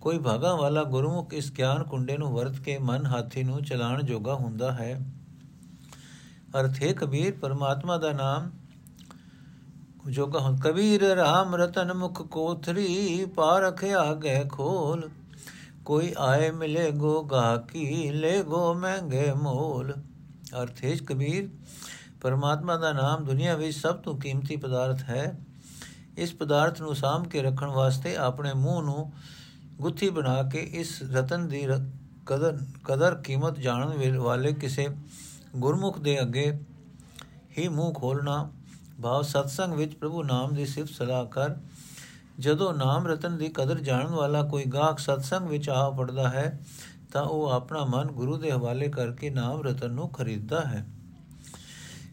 ਕੋਈ 0.00 0.18
ਭਾਗਾ 0.18 0.54
ਵਾਲਾ 0.54 0.84
ਗੁਰਮੁਖ 0.84 1.34
ਇਸ 1.34 1.52
ਗਿਆਨ 1.52 1.82
ਕੁੰਡੇ 1.82 2.18
ਨੂੰ 2.18 2.32
ਵਰਤ 2.32 2.56
ਕੇ 2.56 2.78
ਮਨ 2.78 3.06
ਹਾਥੀ 3.06 3.42
ਨੂੰ 3.42 3.62
ਚਲਾਣ 3.64 4.02
ਜੋਗਾ 4.02 4.34
ਹੁੰਦਾ 4.34 4.72
ਹੈ। 4.72 5.00
ਅਰਥੇ 6.60 6.92
ਕਬੀਰ, 6.92 7.32
ਪਰਮਾਤਮਾ 7.32 7.98
ਦਾ 7.98 8.12
ਨਾਮ 8.12 8.50
ਜੋਗਾ 10.10 10.38
ਹੁਣ 10.38 10.56
ਕਬੀਰ 10.56 11.02
RAM 11.02 11.56
ਰਤਨ 11.56 11.92
ਮੁਖ 11.92 12.22
ਕੋਥਰੀ 12.22 13.24
ਪਾ 13.34 13.58
ਰਖਿਆ 13.58 14.14
ਗਏ 14.14 14.44
ਖੋਲ। 14.44 15.10
ਕੋਈ 15.84 16.12
ਆਏ 16.18 16.50
ਮਿਲੇ 16.50 16.90
ਗੋ 16.90 17.22
ਗਾਕੀ 17.22 18.10
ਲੈ 18.10 18.42
ਗੋ 18.42 18.72
ਮਹਿੰਗੇ 18.74 19.32
ਮੋਲ। 19.32 19.92
ਅਰਥੇਜ 20.62 21.02
ਕਬੀਰ, 21.04 21.48
ਪਰਮਾਤਮਾ 22.20 22.76
ਦਾ 22.76 22.92
ਨਾਮ 22.92 23.24
ਦੁਨੀਆ 23.24 23.54
ਵਿੱਚ 23.56 23.76
ਸਭ 23.76 23.96
ਤੋਂ 23.96 24.18
ਕੀਮਤੀ 24.18 24.56
ਪਦਾਰਥ 24.56 25.02
ਹੈ। 25.02 25.24
ਇਸ 26.18 26.34
ਪਦਾਰਥ 26.34 26.80
ਨੂੰ 26.82 26.94
ਸਾਂਭ 26.94 27.26
ਕੇ 27.26 27.42
ਰੱਖਣ 27.42 27.66
ਵਾਸਤੇ 27.66 28.16
ਆਪਣੇ 28.16 28.52
ਮੂੰਹ 28.54 28.82
ਨੂੰ 28.82 29.12
ਗੁੱਥੀ 29.80 30.10
ਬਣਾ 30.10 30.42
ਕੇ 30.42 30.58
ਇਸ 30.72 31.02
ਰਤਨ 31.12 31.48
ਦੀ 31.48 31.66
ਕਦਰ 32.26 32.58
ਕਦਰ 32.84 33.14
ਕੀਮਤ 33.14 33.58
ਜਾਣਨ 33.58 34.18
ਵਾਲੇ 34.18 34.52
ਕਿਸੇ 34.52 34.86
ਗੁਰਮੁਖ 35.56 35.98
ਦੇ 35.98 36.20
ਅੱਗੇ 36.20 36.52
ਹੀ 37.58 37.68
ਮੂੰਹ 37.68 37.92
ਖੋਲਣਾ 37.94 38.50
ਭਾਵ 39.02 39.22
ਸਤਸੰਗ 39.22 39.74
ਵਿੱਚ 39.74 39.94
ਪ੍ਰਭੂ 39.94 40.22
ਨਾਮ 40.22 40.54
ਦੀ 40.54 40.66
ਸਿਫਤ 40.66 40.90
ਸਲਾਹ 40.90 41.24
ਕਰ 41.26 41.54
ਜਦੋਂ 42.42 42.74
ਨਾਮ 42.74 43.06
ਰਤਨ 43.06 43.36
ਦੀ 43.36 43.48
ਕਦਰ 43.48 43.80
ਜਾਣਨ 43.80 44.10
ਵਾਲਾ 44.10 44.42
ਕੋਈ 44.42 44.64
ਗਾਹਕ 44.64 44.98
ਸਤਸੰਗ 44.98 45.48
ਵਿੱਚ 45.48 45.68
ਆ 45.68 45.90
ਪੜਦਾ 45.90 46.28
ਹੈ, 46.28 46.60
ਤਾਂ 47.12 47.22
ਉਹ 47.22 47.48
ਆਪਣਾ 47.48 47.84
ਮਨ 47.84 48.06
ਗੁਰੂ 48.06 48.36
ਦੇ 48.36 48.50
ਹਵਾਲੇ 48.50 48.88
ਕਰਕੇ 48.88 49.30
ਨਾਮ 49.30 49.62
ਰਤਨ 49.62 49.90
ਨੂੰ 49.90 50.08
ਖਰੀਦਦਾ 50.08 50.60
ਹੈ। 50.60 50.86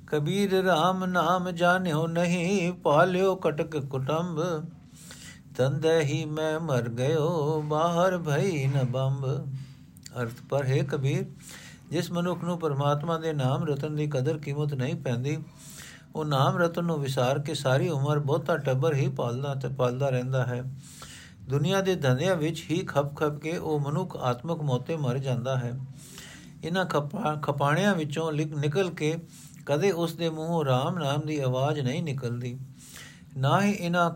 ਕਬੀਰ 0.08 0.54
RAM 0.60 1.06
ਨਾਮ 1.06 1.52
ਜਾਣਿਓ 1.52 2.08
ਨਹੀਂ, 2.08 2.74
ਪਾਲਿਓ 2.74 3.36
ਕਟਕ 3.36 3.78
ਕੁਟੰਬ। 3.78 4.42
ਤੰਦੇ 5.58 6.00
ਹੀ 6.00 6.26
ਮੈਂ 6.26 6.60
ਮਰ 6.60 6.90
ਗਇਓ, 6.90 7.62
ਬਾਹਰ 7.62 8.18
ਭਈ 8.18 8.68
ਨ 8.68 8.84
ਬੰਬ। 8.84 9.26
ਅਰਥ 10.22 10.42
ਪਰ 10.50 10.66
ਹੈ 10.66 10.84
ਕਬੀਰ, 10.84 11.26
ਜਿਸ 11.92 12.12
ਮਨੁੱਖ 12.12 12.44
ਨੂੰ 12.44 12.60
ਪਰਮਾਤਮਾ 12.60 13.18
ਦੇ 13.18 13.34
ਨਾਮ 13.34 13.64
ਰਤਨ 13.64 13.96
ਦੀ 13.96 14.08
ਕਦਰ 14.08 14.38
ਕੀਮਤ 14.38 14.74
ਨਹੀਂ 14.74 14.96
ਪੈਂਦੀ 14.96 15.38
ਉਹ 16.16 16.26
ਨਾਮ 16.26 16.58
ਰਤਨ 16.58 16.84
ਨੂੰ 16.84 17.00
ਵਿਸਾਰ 17.00 17.40
ਕੇ 17.40 17.54
ਸਾਰੀ 17.54 17.90
ਉਮਰ 17.90 18.20
ਬਹੁਤਾ 18.20 18.58
ਟੱਬਰ 18.58 18.94
ਹੀ 18.94 19.08
ਪਾਲਦਾ 19.10 19.54
ਤੇ 19.56 19.68
ਪਾਲਦਾ 19.68 20.10
ਰਹਿੰਦਾ 20.10 20.46
ਹੈ। 20.46 20.64
ਦੁਨੀਆ 21.50 21.82
ਦੇ 21.82 21.96
ਧੰਦਿਆਂ 21.96 22.36
ਵਿੱਚ 22.36 22.64
ਹੀ 22.72 22.80
ਖਪ 22.86 23.16
ਖਪ 23.16 23.40
ਕੇ 23.40 23.58
ਉਹ 23.58 23.80
ਮਨੁੱਖ 23.80 24.16
ਆਤਮਿਕ 24.16 24.62
ਮੋਤੇ 24.62 24.98
ਮਰ 24.98 25.18
ਜਾਂਦਾ 25.18 25.58
ਹੈ। 25.58 25.74
ਇਹਨਾਂ 26.64 26.86
ਖਪਾਣਿਆਂ 27.42 27.96
ਵਿੱਚੋਂ 27.96 28.32
ਨਿਕਲ 28.32 28.90
ਕੇ 28.90 29.16
ਕਦੇ 29.66 29.92
ਉਸ 29.92 30.14
ਦੇ 30.14 30.30
ਮੂੰਹੋਂ 30.30 30.64
ਰਾਮ 30.66 30.98
ਨਾਮ 31.00 31.26
ਦੀ 31.26 31.40
ਆਵਾਜ਼ 31.40 31.80
ਨਹੀਂ 31.80 32.04
ਨਿਕਲਦੀ। 32.04 32.58
ਨਾ 33.38 33.62
ਹੀ 33.62 33.72
ਇਹਨਾਂ 33.72 34.10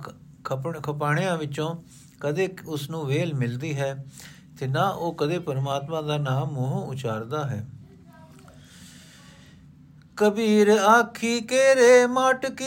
ਖਪਣ, 0.44 0.80
ਖਪਾਣਿਆਂ 0.80 1.38
ਵਿੱਚੋਂ 1.38 1.76
ਕਦੇ 2.20 2.50
ਉਸ 2.68 2.90
ਨੂੰ 2.90 3.06
ਵੇਲ 3.06 3.34
ਮਿਲਦੀ 3.34 3.76
ਹੈ 3.76 4.06
ਤੇ 4.60 4.68
ਨਾ 4.68 4.88
ਉਹ 4.90 5.14
ਕਦੇ 5.16 5.40
ਪਰਮਾਤਮਾ 5.40 6.02
ਦਾ 6.02 6.18
ਨਾਮ 6.18 6.52
ਮੂੰਹੋਂ 6.52 6.86
ਉਚਾਰਦਾ 6.88 7.46
ਹੈ। 7.48 7.66
ਕਬੀਰ 10.17 10.69
ਆਖੀ 10.69 11.39
ਕੇਰੇ 11.41 12.06
ਮਟਕੀ 12.08 12.65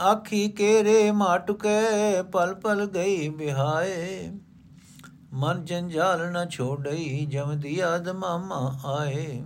ਆਖੀ 0.00 0.48
ਕੇਰੇ 0.48 1.10
ਮਾਟਕੇ 1.10 2.22
ਪਲ 2.22 2.54
ਪਲ 2.54 2.86
ਗਈ 2.86 3.28
ਬਿਹਾਏ 3.28 4.30
ਮਨ 5.32 5.64
ਜੰਜਾਲ 5.64 6.32
ਨ 6.32 6.48
ਛੋੜਈ 6.48 7.26
ਜਮ 7.26 7.52
ਦਿਆ 7.60 7.98
ਦਮਾਮਾ 7.98 8.80
ਆਏ। 8.84 9.42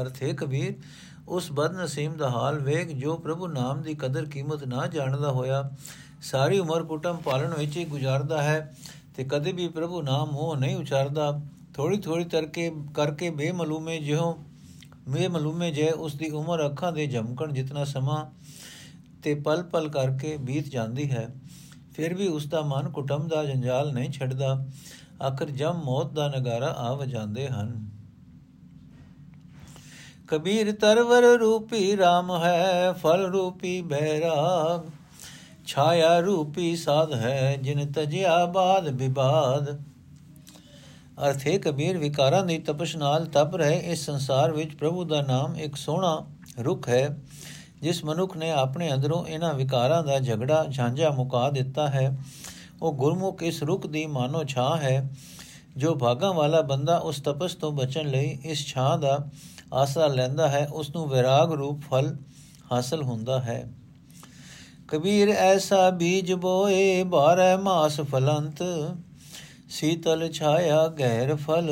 ਅਰਥੇ 0.00 0.32
ਕਬੀਰ, 0.32 0.74
ਉਸ 1.28 1.52
ਬਦਨਸੀਮ 1.52 2.12
ਦਾ 2.12 2.30
ਹਾਲ 2.30 2.58
ਵੇਖ 2.58 2.88
ਜੋ 2.88 3.16
ਪ੍ਰਭੂ 3.16 3.46
ਨਾਮ 3.46 3.82
ਦੀ 3.82 3.94
ਕਦਰ 3.94 4.24
ਕੀਮਤ 4.24 4.64
ਨਾ 4.64 4.86
ਜਾਣਦਾ 4.86 5.30
ਹੋਇਆ, 5.30 5.70
ਸਾਰੀ 6.22 6.58
ਉਮਰ 6.58 6.84
ਕੁਟਮ 6.84 7.16
ਪਾਲਣ 7.16 7.54
ਵਿੱਚ 7.58 7.76
ਹੀ 7.76 7.84
ਗੁਜ਼ਾਰਦਾ 7.84 8.42
ਹੈ 8.42 8.76
ਤੇ 9.16 9.24
ਕਦੇ 9.24 9.52
ਵੀ 9.52 9.68
ਪ੍ਰਭੂ 9.68 10.02
ਨਾਮ 10.02 10.36
ਉਹ 10.36 10.56
ਨਹੀਂ 10.56 10.76
ਉਚਾਰਦਾ। 10.76 11.40
ਥੋੜੀ 11.74 11.98
ਥੋੜੀ 11.98 12.24
ਤਰਕੇ 12.24 12.72
ਕਰਕੇ 12.94 13.30
ਬੇਮਲੂਮੇ 13.30 13.98
ਜਿਉ 13.98 14.34
ਮੇ 15.08 15.28
ਮਲੂਮੇ 15.28 15.70
ਜੇ 15.70 15.90
ਉਸ 15.90 16.14
ਦੀ 16.14 16.30
ਉਮਰ 16.30 16.66
ਅੱਖਾਂ 16.66 16.92
ਦੇ 16.92 17.06
ਝਮਕਣ 17.06 17.52
ਜਿੰਨਾ 17.52 17.84
ਸਮਾਂ 17.84 18.24
ਤੇ 19.22 19.34
ਪਲ 19.34 19.62
ਪਲ 19.62 19.88
ਕਰਕੇ 19.88 20.36
ਬੀਤ 20.36 20.68
ਜਾਂਦੀ 20.68 21.10
ਹੈ, 21.10 21.28
ਫਿਰ 21.94 22.14
ਵੀ 22.14 22.28
ਉਸ 22.28 22.46
ਦਾ 22.46 22.62
ਮਨ 22.62 22.90
ਕੁਟਮ 22.90 23.28
ਦਾ 23.28 23.44
ਜੰਜਾਲ 23.44 23.92
ਨਹੀਂ 23.92 24.10
ਛੱਡਦਾ। 24.10 24.66
ਆਖਰ 25.22 25.50
ਜਮ 25.50 25.82
ਮੌਤ 25.84 26.12
ਦਾ 26.12 26.28
ਨਗਾਰਾ 26.28 26.66
ਆ 26.66 26.94
ਵਜਾਉਂਦੇ 26.94 27.48
ਹਨ। 27.48 27.90
ਕਬੀਰ 30.28 30.72
ਤਰਵਰ 30.72 31.22
ਰੂਪੀ 31.22 31.94
RAM 31.94 32.30
ਹੈ, 32.44 32.92
ਫਲ 32.92 33.26
ਰੂਪੀ 33.26 33.80
ਬੈਰਾਗ, 33.82 34.90
ਛਾਇਆ 35.66 36.18
ਰੂਪੀ 36.18 36.76
ਸਾਧ 36.76 37.12
ਹੈ, 37.12 37.56
ਜਿਨ 37.56 37.92
ਤਜਿਆ 37.92 38.46
ਬਾਦ 38.46 38.88
ਵਿਵਾਦ 38.88 39.82
ਅਰਥ 41.26 41.46
ਹੈ 41.46 41.58
ਕਬੀਰ 41.58 41.98
ਵਿਕਾਰਾਂ 41.98 42.44
ਦੀ 42.44 42.58
ਤਪਸ਼ 42.58 42.96
ਨਾਲ 42.96 43.26
ਤਪ 43.26 43.54
ਰਹੇ 43.56 43.76
ਇਸ 43.92 44.04
ਸੰਸਾਰ 44.06 44.52
ਵਿੱਚ 44.52 44.74
ਪ੍ਰਭੂ 44.74 45.04
ਦਾ 45.04 45.20
ਨਾਮ 45.22 45.56
ਇੱਕ 45.56 45.76
ਸੋਹਣਾ 45.76 46.26
ਰੁੱਖ 46.60 46.88
ਹੈ, 46.88 47.16
ਜਿਸ 47.82 48.04
ਮਨੁੱਖ 48.04 48.36
ਨੇ 48.36 48.50
ਆਪਣੇ 48.50 48.92
ਅੰਦਰੋਂ 48.92 49.24
ਇਹਨਾਂ 49.26 49.52
ਵਿਕਾਰਾਂ 49.54 50.02
ਦਾ 50.02 50.18
ਝਗੜਾ 50.18 50.64
ਝਾਂਝਾ 50.76 51.10
ਮੁਕਾ 51.10 51.50
ਦਿੱਤਾ 51.50 51.86
ਹੈ। 51.88 52.16
ਉਹ 52.82 52.92
ਗੁਰਮੁਖ 52.92 53.42
ਇਸ 53.42 53.62
ਰੁੱਖ 53.62 53.86
ਦੀ 53.86 54.06
ਮਾਨੋ 54.06 54.44
ਛਾਂ 54.44 54.76
ਹੈ, 54.76 55.10
ਜੋ 55.76 55.94
ਭਾਗਾਂ 55.94 56.32
ਵਾਲਾ 56.34 56.60
ਬੰਦਾ 56.62 56.96
ਉਸ 56.98 57.20
ਤਪਸ 57.20 57.54
ਤੋਂ 57.54 57.72
ਬਚਣ 57.72 58.08
ਲਈ 58.08 58.38
ਇਸ 58.44 58.66
ਛਾਂ 58.66 58.98
ਦਾ 58.98 59.18
ਆਸਰਾ 59.72 60.06
ਲੈਂਦਾ 60.06 60.48
ਹੈ, 60.48 60.66
ਉਸ 60.72 60.90
ਨੂੰ 60.90 61.08
ਵਿਰਾਗ 61.08 61.52
ਰੂਪ 61.52 61.80
ਫਲ 61.80 62.16
ਹਾਸਲ 62.72 63.02
ਹੁੰਦਾ 63.02 63.40
ਹੈ। 63.40 63.64
ਕਬੀਰ 64.88 65.28
ਐਸਾ 65.28 65.90
ਬੀਜ 65.90 66.32
ਬੋਏ 66.32 67.04
12 67.04 67.56
ਮਾਸ 67.56 68.00
ਫਲੰਤ 68.00 68.62
ਸੀਤਲ 69.72 70.32
ਛਾਇਆ 70.32 70.86
ਗਹਿਰ 70.88 71.34
ਫਲ, 71.36 71.70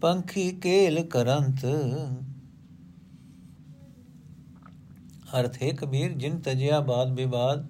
ਪੰਖੀ 0.00 0.50
ਕੇਲ 0.52 1.02
ਕਰੰਤ। 1.06 1.64
ਅਰਥ 5.40 5.62
ਹੈ, 5.62 5.70
ਕਬੀਰ, 5.72 6.12
ਜਿਨ 6.12 6.40
ਤਜਿਆ 6.40 6.80
ਬਾਦ 6.80 7.12
ਵਿਵਾਦ 7.12 7.66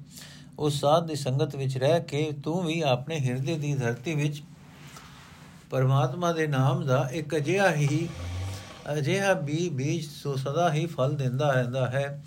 ਉਸ 0.58 0.80
ਸਾਧ 0.80 1.06
ਦੀ 1.06 1.14
ਸੰਗਤ 1.14 1.56
ਵਿੱਚ 1.56 1.76
ਰਹਿ 1.78 2.00
ਕੇ 2.00 2.30
ਤੂੰ 2.44 2.64
ਵੀ 2.66 2.80
ਆਪਣੇ 2.80 3.18
ਹਿਰਦੇ 3.20 3.58
ਦੀ 3.58 3.74
ਧਰਤੀ 3.74 4.14
ਵਿੱਚ 4.14 4.42
ਪਰਮਾਤਮਾ 5.70 6.32
ਦੇ 6.32 6.46
ਨਾਮ 6.46 6.84
ਦਾ 6.86 7.08
ਇੱਕ 7.12 7.36
ਅਜਿਹਾ 7.36 7.70
ਹੀ, 7.74 8.08
ਅਜਿਹਾ 8.92 9.32
ਵੀ 9.32 9.68
ਬੀਜ 9.68 10.04
ਸੋ 10.04 10.36
ਸਦਾ 10.36 10.72
ਹੀ 10.72 10.86
ਫਲ 10.86 11.16
ਦਿੰਦਾ 11.16 11.52
ਰਹਿੰਦਾ 11.52 11.86
ਹੈ। 11.90 12.24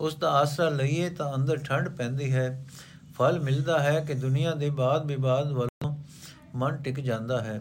ਉਸ 0.00 0.16
ਦਾ 0.16 0.30
ਆਸਰਾ 0.30 0.68
ਲਈਏ 0.68 1.10
ਤਾਂ 1.10 1.34
ਅੰਦਰ 1.34 1.56
ਠੰਡ 1.56 1.88
ਪੈਂਦੀ 1.88 2.32
ਹੈ। 2.32 2.64
ਫਲ 3.14 3.40
ਮਿਲਦਾ 3.40 3.78
ਹੈ 3.78 4.00
ਕਿ 4.00 4.14
ਦੁਨੀਆ 4.14 4.54
ਦੇ 4.54 4.70
ਬਾਦ 4.70 5.06
ਵਿਵਾਦ 5.06 5.52
ਵੱਲੋਂ 5.52 5.71
ਮਨ 6.54 6.76
ਟਿਕ 6.76 7.00
ਜਾਂਦਾ 7.00 7.40
ਹੈ। 7.40 7.60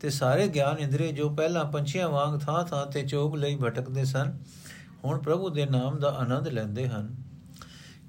ਤੇ 0.00 0.10
ਸਾਰੇ 0.10 0.48
ਗਿਆਨ 0.48 0.78
ਇੰਦਰੀ 0.78 1.12
ਜੋ 1.12 1.28
ਪਹਿਲਾਂ 1.28 1.64
ਪੰਛੀਆਂ 1.64 2.08
ਵਾਂਗ 2.08 2.40
ਥਾਂ 2.40 2.64
ਥਾਂ 2.64 2.86
ਤੇ 2.86 3.02
ਚੋਗ 3.02 3.36
ਲਈ 3.36 3.56
ਭਟਕਦੇ 3.56 4.04
ਸਨ, 4.04 4.38
ਹੁਣ 5.04 5.18
ਪ੍ਰਭੂ 5.18 5.48
ਦੇ 5.48 5.66
ਨਾਮ 5.66 5.98
ਦਾ 5.98 6.08
ਆਨੰਦ 6.08 6.48
ਲੈਂਦੇ 6.48 6.88
ਹਨ। 6.88 7.14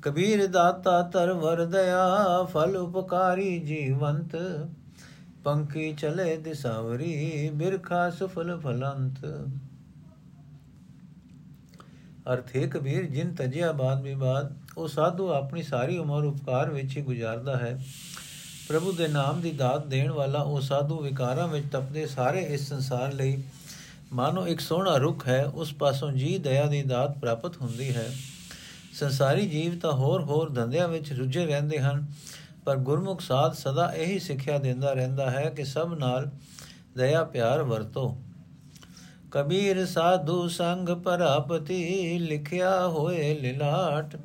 ਕਬੀਰ 0.01 0.47
ਦਾਤਾ 0.47 1.01
ਤਰ 1.01 1.33
ਵਰ 1.33 1.65
ਦਇਆ, 1.65 2.43
ਫਲ 2.43 2.77
ਉਪਕਾਰੀ 2.77 3.59
ਜੀਵੰਤ। 3.59 4.37
ਪੰਖੀ 5.43 5.93
ਚਲੇ 5.93 6.37
ਦਿਸਾਵਰੀ, 6.37 7.49
ਬਿਰਖਾ 7.53 8.09
ਸੁਫਲ 8.09 8.59
ਫਲੰਤ। 8.59 9.25
ਅਰਥੇ 12.33 12.67
ਕਬੀਰ, 12.67 13.05
ਜਿਨ 13.05 13.35
ਤਜਿਆ 13.35 13.71
ਬਾਦ 13.71 14.01
ਵਿਵਾਦ, 14.01 14.53
ਉਹ 14.77 14.87
ਸਾਧੂ 14.87 15.29
ਆਪਣੀ 15.29 15.63
ਸਾਰੀ 15.63 15.97
ਉਮਰ 15.97 16.23
ਉਪਕਾਰ 16.23 16.69
ਵਿੱਚ 16.69 16.97
ਹੀ 16.97 17.01
ਗੁਜ਼ਾਰਦਾ 17.01 17.57
ਹੈ। 17.57 17.79
ਪ੍ਰਭੂ 18.69 18.91
ਦੇ 18.91 19.07
ਨਾਮ 19.07 19.39
ਦੀ 19.41 19.51
ਦਾਤ 19.51 19.85
ਦੇਣ 19.85 20.11
ਵਾਲਾ 20.11 20.39
ਉਹ 20.39 20.59
ਸਾਧੂ 20.61 20.97
ਵਿਕਾਰਾਂ 20.99 21.47
ਵਿੱਚ 21.47 21.65
ਤਪਦੇ 21.71 22.05
ਸਾਰੇ 22.05 22.41
ਇਸ 22.43 22.67
ਸੰਸਾਰ 22.69 23.13
ਲਈ। 23.13 23.41
ਮਾਨੋ 24.13 24.45
ਇੱਕ 24.47 24.59
ਸੋਹਣਾ 24.59 24.95
ਰੁੱਖ 24.97 25.27
ਹੈ, 25.27 25.45
ਉਸ 25.45 25.73
ਪਾਸੋਂ 25.73 26.11
ਜੀ 26.11 26.37
ਦਇਆ 26.37 26.65
ਦੀ 26.65 26.81
ਦਾਤ 26.83 27.17
ਪ੍ਰਾਪਤ 27.17 27.57
ਹੁੰਦੀ 27.61 27.89
ਹੈ। 27.95 28.05
ਸੰਸਾਰੀ 28.93 29.47
ਜੀਵ 29.47 29.79
ਤਾਂ 29.79 29.91
ਹੋਰ 29.91 30.21
ਹੋਰ 30.21 30.49
ਧੰਦਿਆਂ 30.49 30.87
ਵਿੱਚ 30.87 31.11
ਰੁੱਝੇ 31.13 31.45
ਰਹਿੰਦੇ 31.45 31.79
ਹਨ, 31.79 32.05
ਪਰ 32.65 32.77
ਗੁਰਮੁਖ 32.77 33.21
ਸਾਧ 33.21 33.53
ਸਦਾ 33.53 33.91
ਇਹੀ 33.93 34.19
ਸਿੱਖਿਆ 34.19 34.57
ਦਿੰਦਾ 34.57 34.93
ਰਹਿੰਦਾ 34.93 35.29
ਹੈ 35.31 35.49
ਕਿ 35.49 35.63
ਸਭ 35.65 35.93
ਨਾਲ 35.99 36.29
ਦਇਆ 36.97 37.23
ਪਿਆਰ 37.23 37.63
ਵਰਤੋ। 37.63 38.17
ਕਬੀਰ 39.31 39.85
ਸਾਧੂ 39.85 40.47
ਸੰਗ 40.47 40.89
ਪਰਾਪਤੀ, 40.89 42.17
ਲਿਖਿਆ 42.19 42.87
ਹੋਏ 42.87 43.33
ਲਿਲਾਟ 43.39 44.15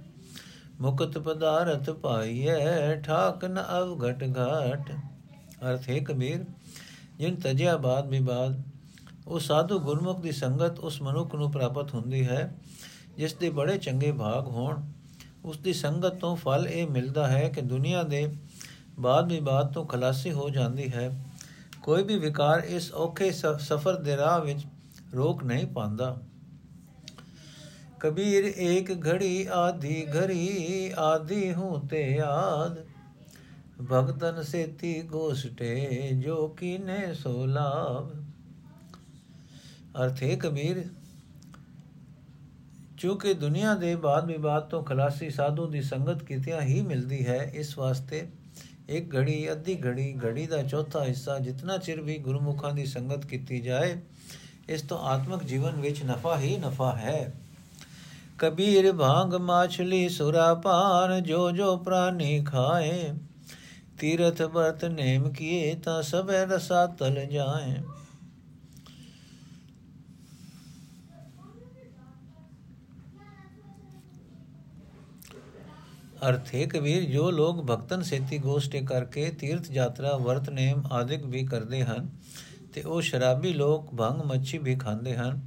ਮੁਕਤ 0.81 1.19
ਪਦਾਰਥ 1.19 1.91
ਪਾਈਐ, 1.91 2.95
ਠਾਕ 3.01 3.45
ਨ 3.45 3.63
ਅਵਗਟ 3.79 4.23
ਘਾਟ 4.39 4.91
ਅਰਥ 5.63 5.89
ਹੈ 5.89 5.99
ਕਬੀਰ, 5.99 6.45
ਜਿਨ 7.19 7.37
ਤਜਿਆ 7.37 7.77
ਬਾਦ 7.77 8.09
ਵਿਵਾਦ 8.09 8.63
ਉਹ 9.27 9.39
ਸਾਧੂ 9.41 9.79
ਗੁਰਮੁਖ 9.79 10.21
ਦੀ 10.21 10.33
ਸੰਗਤ 10.33 10.79
ਉਸ 10.79 11.03
ਮਨੁੱਖ 11.03 11.35
ਨੂੰ 11.35 11.51
ਪ੍ਰਾਪਤ 11.51 11.95
ਹੁੰਦੀ 11.95 12.27
ਹੈ, 12.29 12.55
ਜਿਸ 13.17 13.35
ਦੇ 13.35 13.51
ਬੜੇ 13.51 13.79
ਚੰਗੇ 13.79 14.13
ਭਾਗ 14.13 14.47
ਹੋਣ। 14.47 14.83
ਉਸ 15.45 15.59
ਦੀ 15.59 15.73
ਸੰਗਤ 15.73 16.15
ਤੋਂ 16.15 16.37
ਫਲ 16.37 16.69
ਇਹ 16.69 16.87
ਮਿਲਦਾ 16.87 17.27
ਹੈ 17.29 17.49
ਕਿ 17.49 17.61
ਦੁਨੀਆ 17.61 18.03
ਦੇ 18.03 18.37
ਬਾਦ 19.01 19.33
ਵਿਵਾਦ 19.33 19.73
ਤੋਂ 19.73 19.85
ਖਲਾਸੀ 19.85 20.33
ਹੋ 20.33 20.51
ਜਾਂਦੀ 20.51 20.93
ਹੈ। 20.93 21.25
ਕੋਈ 21.83 22.03
ਵੀ 22.03 22.19
ਵਿਕਾਰ 22.19 22.59
ਇਸ 22.59 22.93
ਔਖੇ 22.93 23.31
ਸਫ਼ਰ 23.59 23.97
ਦੇ 23.97 24.17
ਰਾਹ 24.17 24.41
ਵਿੱਚ 24.41 24.67
ਰੋਕ 25.15 25.45
ਨਹੀਂ 25.45 25.67
ਪਾਉਂਦਾ। 25.67 26.17
ਕਬੀਰ 28.05 28.45
ਇੱਕ 28.45 28.91
ਘੜੀ 29.07 29.47
ਆਧੀ 29.53 30.07
ਘੜੀ 30.07 30.91
ਆਧੀ 30.99 31.53
ਹੂੰ 31.55 31.81
ਤੇ 31.89 32.03
ਆਦ 32.21 32.77
ਭਗਤਨ 33.83 34.43
ਸੇਤੀ 34.43 35.01
ਗੋਸਟੇ 35.03 36.11
ਜੋ 36.15 36.49
ਕੀਨੇ 36.49 37.15
ਸੋ 37.15 37.45
ਲਾਭ। 37.47 38.11
ਅਰਥੇ 40.03 40.37
ਕਬੀਰ, 40.37 40.83
ਚੂੰਕਿ 42.99 43.33
ਦੁਨੀਆ 43.35 43.75
ਦੇ 43.75 43.95
ਬਾਦ 43.97 44.27
ਵਿਵਾਦ 44.27 44.69
ਤੋਂ 44.69 44.83
ਖਲਾਸੀ 44.83 45.31
ਸਾਧੂ 45.31 45.67
ਦੀ 45.67 45.83
ਸੰਗਤ 45.83 46.23
ਕੀਤਿਆਂ 46.23 46.61
ਹੀ 46.61 46.81
ਮਿਲਦੀ 46.83 47.25
ਹੈ, 47.27 47.43
ਇਸ 47.55 47.77
ਵਾਸਤੇ 47.79 48.27
ਇੱਕ 48.89 49.15
ਘੜੀ, 49.17 49.53
ਅੱਧੀ 49.53 49.79
ਘੜੀ 49.85 50.13
ਘੜੀ 50.25 50.47
ਦਾ 50.47 50.63
ਚੌਥਾ 50.63 51.05
ਹਿੱਸਾ 51.05 51.39
ਜਿੰਨਾ 51.39 51.77
ਚਿਰ 51.79 52.01
ਵੀ 52.01 52.19
ਗੁਰਮੁਖਾਂ 52.19 52.73
ਦੀ 52.73 52.85
ਸੰਗਤ 52.87 53.25
ਕੀਤੀ 53.27 53.61
ਜਾਏ, 53.61 53.97
ਇਸ 54.69 54.83
ਤੋਂ 54.83 54.99
ਆਤਮਿਕ 54.99 55.45
ਜੀਵਨ 55.45 55.81
ਵਿੱਚ 55.81 56.03
ਨਫਾ 56.03 56.39
ਹੀ 56.39 56.57
ਨਫਾ 56.57 56.93
ਹੈ। 56.97 57.33
ਕਬੀਰ 58.39 58.93
ਭਾਂਗ 58.93 59.35
ਮਾਛਲੀ 59.35 60.09
ਸੁਰਾ 60.09 60.55
ਪਾਨ 60.55 61.23
ਜੋ 61.23 61.51
ਜੋ 61.51 61.77
ਪ੍ਰਾਨੀ 61.77 62.45
ਖਾਏ। 62.45 63.13
ਤੀਰਥ 63.99 64.43
ਵਰਤ 64.43 64.85
ਨੇਮ 64.85 65.33
ਕੀਏ, 65.33 65.75
ਤਾਂ 65.75 66.03
ਸਭੇ 66.03 66.45
ਰਸਾ 66.47 66.87
ਤਲ 66.87 67.25
ਜਾਏ। 67.27 67.77
ਅਰਥ 76.29 76.55
ਹੈ 76.55 76.67
ਕਬੀਰ, 76.67 77.03
ਜੋ 77.05 77.31
ਲੋਗ 77.31 77.57
ਭਗਤਨ 77.67 78.03
ਸੇਤੀ 78.03 78.39
ਗੋਸ਼ਟੇ 78.39 78.81
ਕਰਕੇ 78.81 79.31
ਤੀਰਥ 79.31 79.71
ਯਾਤਰਾ, 79.71 80.17
ਵਰਤ 80.17 80.51
ਨੇਮ 80.51 80.87
ਆਦਿਕ 80.93 81.25
ਵੀ 81.27 81.45
ਕਰਦੇ 81.47 81.83
ਹਨ, 81.83 82.09
ਤੇ 82.73 82.83
ਉਹ 82.83 83.01
ਸ਼ਰਾਬੀ 83.01 83.53
ਲੋਕ 83.53 83.95
ਭੰਗ 83.95 84.23
ਮੱਛੀ 84.23 84.59
ਵੀ 84.59 84.75
ਖਾਂਦੇ 84.75 85.17
ਹਨ। 85.17 85.41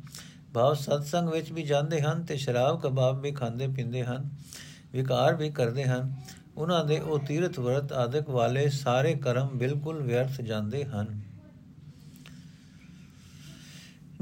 ਭਾਵ 0.58 0.74
ਸਤਸੰਗ 0.74 1.30
ਵਿੱਚ 1.30 1.52
ਵੀ 1.52 1.64
ਜਾਂਦੇ 1.64 2.02
ਹਨ 2.02 2.24
ਤੇ 2.24 2.38
ਸ਼ਰਾਬ 2.38 2.82
ਕਬਾਬ 2.82 3.22
ਵੀ 3.22 3.32
ਖਾਂਦੇ 3.32 3.68
ਪੀਂਦੇ 3.68 4.04
ਹਨ, 4.04 4.30
ਵਿਕਾਰ 4.94 5.36
ਵੀ 5.36 5.50
ਕਰਦੇ 5.50 5.84
ਹਨ। 5.84 6.16
ਉਹਨਾਂ 6.58 6.86
ਦੇ 6.86 7.00
ਉਹ 7.00 7.20
ਤੀਰਥ 7.20 7.60
ਵਰਤ 7.60 7.94
ਆਦਿਕ 7.94 8.30
ਵਾਲੇ 8.30 8.70
ਸਾਰੇ 8.70 9.14
ਕਰਮ 9.16 9.48
ਬਿਲਕੁਲ 9.48 10.02
ਵਿਅਰਥ 10.04 10.42
ਜਾਂਦੇ 10.42 10.86
ਹਨ। 10.86 11.22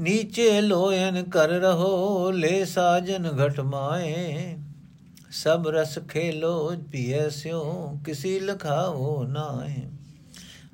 ਨੀਚੇ 0.00 0.60
ਲੋਇਨ 0.60 1.30
ਕਰ 1.30 1.48
ਰਹੋ, 1.48 2.30
ਲੈ 2.30 2.64
ਸਾਜਨ 2.64 3.46
ਘਟ 3.46 3.60
ਮਾਏ। 3.60 4.56
ਸਭ 5.30 5.68
ਰਸ 5.68 5.98
ਖੇਲੋ 5.98 6.76
ਪੀਐ 6.92 7.28
ਸਿਓ 7.28 7.98
ਕਿਸੀ 8.04 8.40
ਲਖਾਓ 8.40 9.24
ਨਾਏ। 9.24 9.88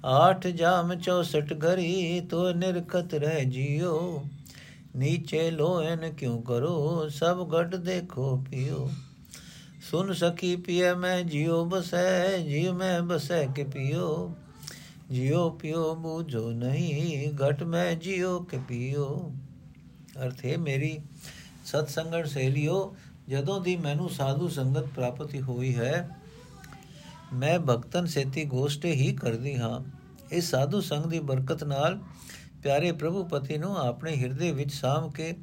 ਆਠ 0.07 0.47
ਜਾਮ 0.47 0.99
64 0.99 1.53
ਘਰੀ 1.53 2.21
ਤੋ 2.21 2.53
ਨਿਰਖਤ 2.53 3.15
ਰਹਿ 3.15 3.45
ਜਿਓ। 3.45 4.25
ਨੀਚੇ 4.97 5.51
ਲੋਇਨ 5.51 6.11
ਕਿਉ 6.11 6.41
ਕਰੋ? 6.41 7.09
ਸਭ 7.09 7.49
ਘਟ 7.53 7.75
ਦੇਖੋ 7.77 8.37
ਪਿਓ। 8.51 8.91
ਸੁਨ 9.91 10.13
ਸਕੀ 10.13 10.55
ਪੀਏ 10.57 10.93
ਮੈਂ, 10.95 11.23
ਜਿਉ 11.23 11.65
ਬਸੈ 11.65 12.39
ਜੀ 12.39 12.69
ਮੈਂ 12.71 13.01
ਬਸੈ 13.03 13.45
ਕੇ 13.47 13.65
ਪਿਓ। 13.65 14.35
ਜਿਉ 15.11 15.49
ਪਿਓ 15.51 15.95
ਬੂਝੋ 15.95 16.51
ਨਹੀਂ, 16.51 17.33
ਘਟ 17.39 17.63
ਮੈਂ 17.63 17.95
ਜਿਉ 17.95 18.39
ਕੇ 18.45 18.59
ਪਿਓ। 18.69 19.33
ਅਰਥੇ 20.23 20.57
ਮੇਰੀ 20.57 20.99
ਸਤ 21.65 21.89
ਸੰਗਤ 21.89 22.27
ਸੇਲਿਓ 22.27 22.95
ਜਦੋਂ 23.29 23.61
ਦੀ 23.61 23.77
ਮੈਨੂੰ 23.77 24.09
ਸਾਧੂ 24.11 24.49
ਸੰਗਤ 24.49 24.87
ਪ੍ਰਾਪਤੀ 24.87 25.41
ਹੋਈ 25.41 25.75
ਹੈ, 25.75 26.09
ਮੈਂ 27.33 27.59
ਭਗਤਨ 27.59 28.07
ਸੇਤੀ 28.07 28.45
ਗੋਸ਼ਟੇ 28.45 28.93
ਹੀ 28.93 29.13
ਕਰਦੀ 29.17 29.57
ਹਾਂ। 29.57 29.81
ਇਸ 30.33 30.51
ਸਾਧੂ 30.51 30.81
ਸੰਗ 30.81 31.05
ਦੀ 31.05 31.21
ਬਰਕਤ 31.21 31.65
ਨਾਲ 31.65 31.99
ਪਿਆਰੇ 32.63 32.93
ਪ੍ਰਭੂ 32.93 33.25
ਪਤੀ 33.25 33.59
ਨੂੰ 33.59 33.77
ਆਪਣੇ 33.77 34.17
ਹਿਰਦੇ 34.17 34.53
ਵਿੱਚ 34.53 34.73
ਸਾਮ 34.73 35.11
ਕੇ 35.11 35.35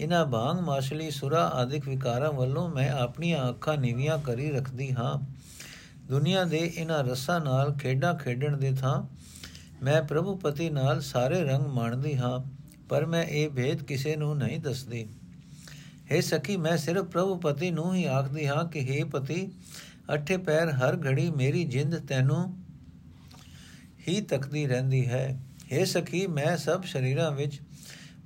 ਇਨਾ 0.00 0.24
ਬਾਗ 0.24 0.60
ਮਾਸ਼ਲੀ 0.60 1.10
ਸੁਰਾ 1.10 1.44
ਆਦਿਕ 1.44 1.88
ਵਿਕਾਰਾਂ 1.88 2.32
ਵੱਲੋਂ 2.32 2.68
ਮੈਂ 2.68 2.90
ਆਪਣੀਆਂ 2.90 3.48
ਅੱਖਾਂ 3.48 3.76
ਨੀਵੀਆਂ 3.78 4.18
ਕਰੀ 4.18 4.50
ਰੱਖਦੀ 4.50 4.92
ਹਾਂ। 4.92 5.18
ਦੁਨੀਆ 6.08 6.44
ਦੇ 6.44 6.58
ਇਨਾ 6.58 7.00
ਰਸਾਂ 7.00 7.40
ਨਾਲ 7.40 7.72
ਖੇਡਾਂ 7.72 8.14
ਖੇਡਣ 8.14 8.56
ਦੇ 8.56 8.72
ਥਾਂ 8.72 9.02
ਮੈਂ 9.82 10.02
ਪ੍ਰਭੂ 10.02 10.36
ਪਤੀ 10.36 10.70
ਨਾਲ 10.70 11.00
ਸਾਰੇ 11.00 11.42
ਰੰਗ 11.44 11.66
ਮਾਣਦੀ 11.66 12.16
ਹਾਂ, 12.16 12.40
ਪਰ 12.88 13.06
ਮੈਂ 13.06 13.24
ਇਹ 13.24 13.50
ਭੇਦ 13.50 13.82
ਕਿਸੇ 13.82 14.16
ਨੂੰ 14.16 14.36
ਨਹੀਂ 14.38 14.58
ਦੱਸਦੀ। 14.60 15.06
हे 16.12 16.22
ਸਖੀ, 16.22 16.56
ਮੈਂ 16.56 16.76
ਸਿਰਫ 16.76 17.04
ਪ੍ਰਭੂ 17.04 17.34
ਪਤੀ 17.36 17.70
ਨੂੰ 17.70 17.94
ਹੀ 17.94 18.04
ਆਖਦੀ 18.04 18.46
ਹਾਂ 18.46 18.64
ਕਿ 18.64 18.86
हे 18.88 19.08
ਪਤੀ, 19.08 19.50
ਅਠੇ 20.14 20.36
ਪੈਰ 20.36 20.70
ਹਰ 20.70 20.98
ਘੜੀ 21.06 21.30
ਮੇਰੀ 21.30 21.64
ਜਿੰਦ 21.64 21.98
ਤੈਨੂੰ 21.98 22.64
ਹੀ 24.08 24.20
ਤੱਕਦੀ 24.20 24.66
ਰਹਿੰਦੀ 24.66 25.06
ਹੈ। 25.06 25.40
हे 25.78 25.86
ਸਖੀ, 25.86 26.26
ਮੈਂ 26.26 26.56
ਸਭ 26.56 26.82
ਸ਼ਰੀਰਾਂ 26.82 27.30
ਵਿੱਚ 27.30 27.60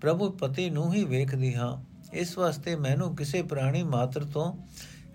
ਪ੍ਰਭੂ 0.01 0.31
ਪਤੀ 0.31 0.71
ਨੂੰ 0.71 0.95
ਹੀ 0.95 1.05
ਵੇਖਦੀ 1.05 1.55
ਹਾਂ। 1.55 1.85
ਇਸ 2.13 2.39
ਵਾਸਤੇ 2.39 2.77
ਮੈਨੂੰ 2.77 3.17
ਕਿਸੇ 3.17 3.43
ਪ੍ਰਾਣੀ 3.43 3.83
ਮਾਤਰ 3.83 4.25
ਤੋਂ 4.25 4.57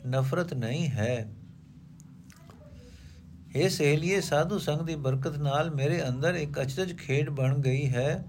ਨਫ਼ਰਤ 0.08 0.54
ਨਹੀਂ 0.54 0.88
ਹੈ। 0.88 1.34
ਇਹ 3.56 3.70
ਸਹੇਲੀਏ, 3.70 4.22
ਸਾਧੂ 4.22 4.58
ਸੰਗ 4.58 4.82
ਦੀ 4.82 4.96
ਬਰਕਤ 4.96 5.38
ਨਾਲ 5.38 5.76
ਮੇਰੇ 5.76 6.08
ਅੰਦਰ 6.08 6.36
ਇੱਕ 6.36 6.62
ਅਚਰਜ 6.62 6.98
ਖੇਡ 6.98 7.30
ਬਣ 7.30 7.58
ਗਈ 7.58 7.90
ਹੈ। 7.90 8.26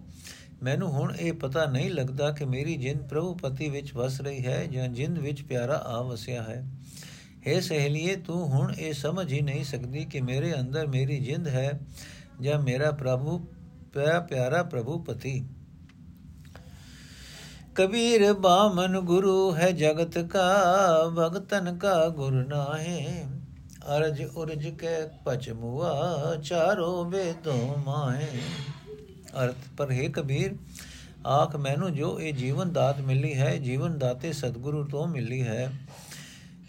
ਮੈਨੂੰ 0.62 0.91
ਹੁਣ 0.91 1.15
ਇਹ 1.15 1.33
ਪਤਾ 1.33 1.65
ਨਹੀਂ 1.65 1.91
ਲੱਗਦਾ 1.91 2.31
ਕਿ 2.31 2.45
ਮੇਰੀ 2.45 2.77
ਜਿੰਦ 2.77 3.01
ਪ੍ਰਭੂ 3.01 3.35
ਪਤੀ 3.35 3.69
ਵਿੱਚ 3.69 3.95
ਵਸ 3.95 4.21
ਰਹੀ 4.21 4.47
ਹੈ 4.47 4.67
ਜਾਂ 4.67 4.88
ਜਿੰਦ 4.88 5.19
ਵਿੱਚ 5.19 5.43
ਪਿਆਰਾ 5.43 5.77
ਆ 5.77 6.03
ਵਸਿਆ 6.03 6.43
ਹੈ। 6.43 6.69
हे 7.49 7.61
ਸਹੇਲੀਏ, 7.61 8.17
ਤੂੰ 8.17 8.49
ਹੁਣ 8.49 8.75
ਇਹ 8.75 8.93
ਸਮਝ 8.93 9.33
ਹੀ 9.33 9.41
ਨਹੀਂ 9.41 9.65
ਸਕਦੀ 9.65 10.05
ਕਿ 10.05 10.21
ਮੇਰੇ 10.21 10.55
ਅੰਦਰ 10.61 10.87
ਮੇਰੀ 10.87 11.19
ਜਿੰਦ 11.19 11.49
ਹੈ 11.49 11.81
ਜਾਂ 12.41 12.62
ਮੇਰਾ 12.62 12.91
ਪ੍ਰਭੂ 12.91 13.49
ਪਿਆ 13.92 14.20
ਪਿਆਰਾ 14.20 14.62
ਪ੍ਰਭੂ 14.62 14.98
ਪਤੀ। 14.98 15.44
ਕਬੀਰ 17.74 18.33
ਬਾਮਨ 18.33 19.00
ਗੁਰੂ 19.00 19.55
ਹੈ 19.55 19.70
ਜਗਤ 19.70 20.18
ਕਾ, 20.18 20.55
ਭਗਤਨ 21.18 21.78
ਕਾ 21.78 22.09
ਗੁਰ 22.09 22.33
ਨਾਹੇ। 22.33 23.24
ਅਰਜ 23.96 24.24
ਉਰਜ 24.24 24.68
ਕੇ 24.68 25.09
ਪਚਮੁਆ 25.24 26.37
ਚਾਰੋ 26.42 27.05
ਵੇਦੋ 27.05 27.83
ਮਾਹੇ। 27.87 28.40
ਅਰਥ, 29.44 29.55
ਪਰ 29.76 29.90
ਹੈ 29.90 30.09
ਕਬੀਰ, 30.09 30.55
ਆਖ 31.26 31.57
ਮੈਨੂੰ 31.57 31.94
ਜੋ 31.94 32.20
ਇਹ 32.20 32.35
ਜੀਵਨ 32.35 32.72
ਦਾਤ 32.72 33.00
ਮਿਲੀ 33.00 33.35
ਹੈ, 33.35 33.57
ਜੀਵਨ 33.57 33.98
ਦਾਤੇ 33.98 34.33
ਸਤਿਗੁਰੂ 34.33 34.85
ਤੋਂ 34.85 35.07
ਮਿਲੀ 35.07 35.42
ਹੈ। 35.42 35.72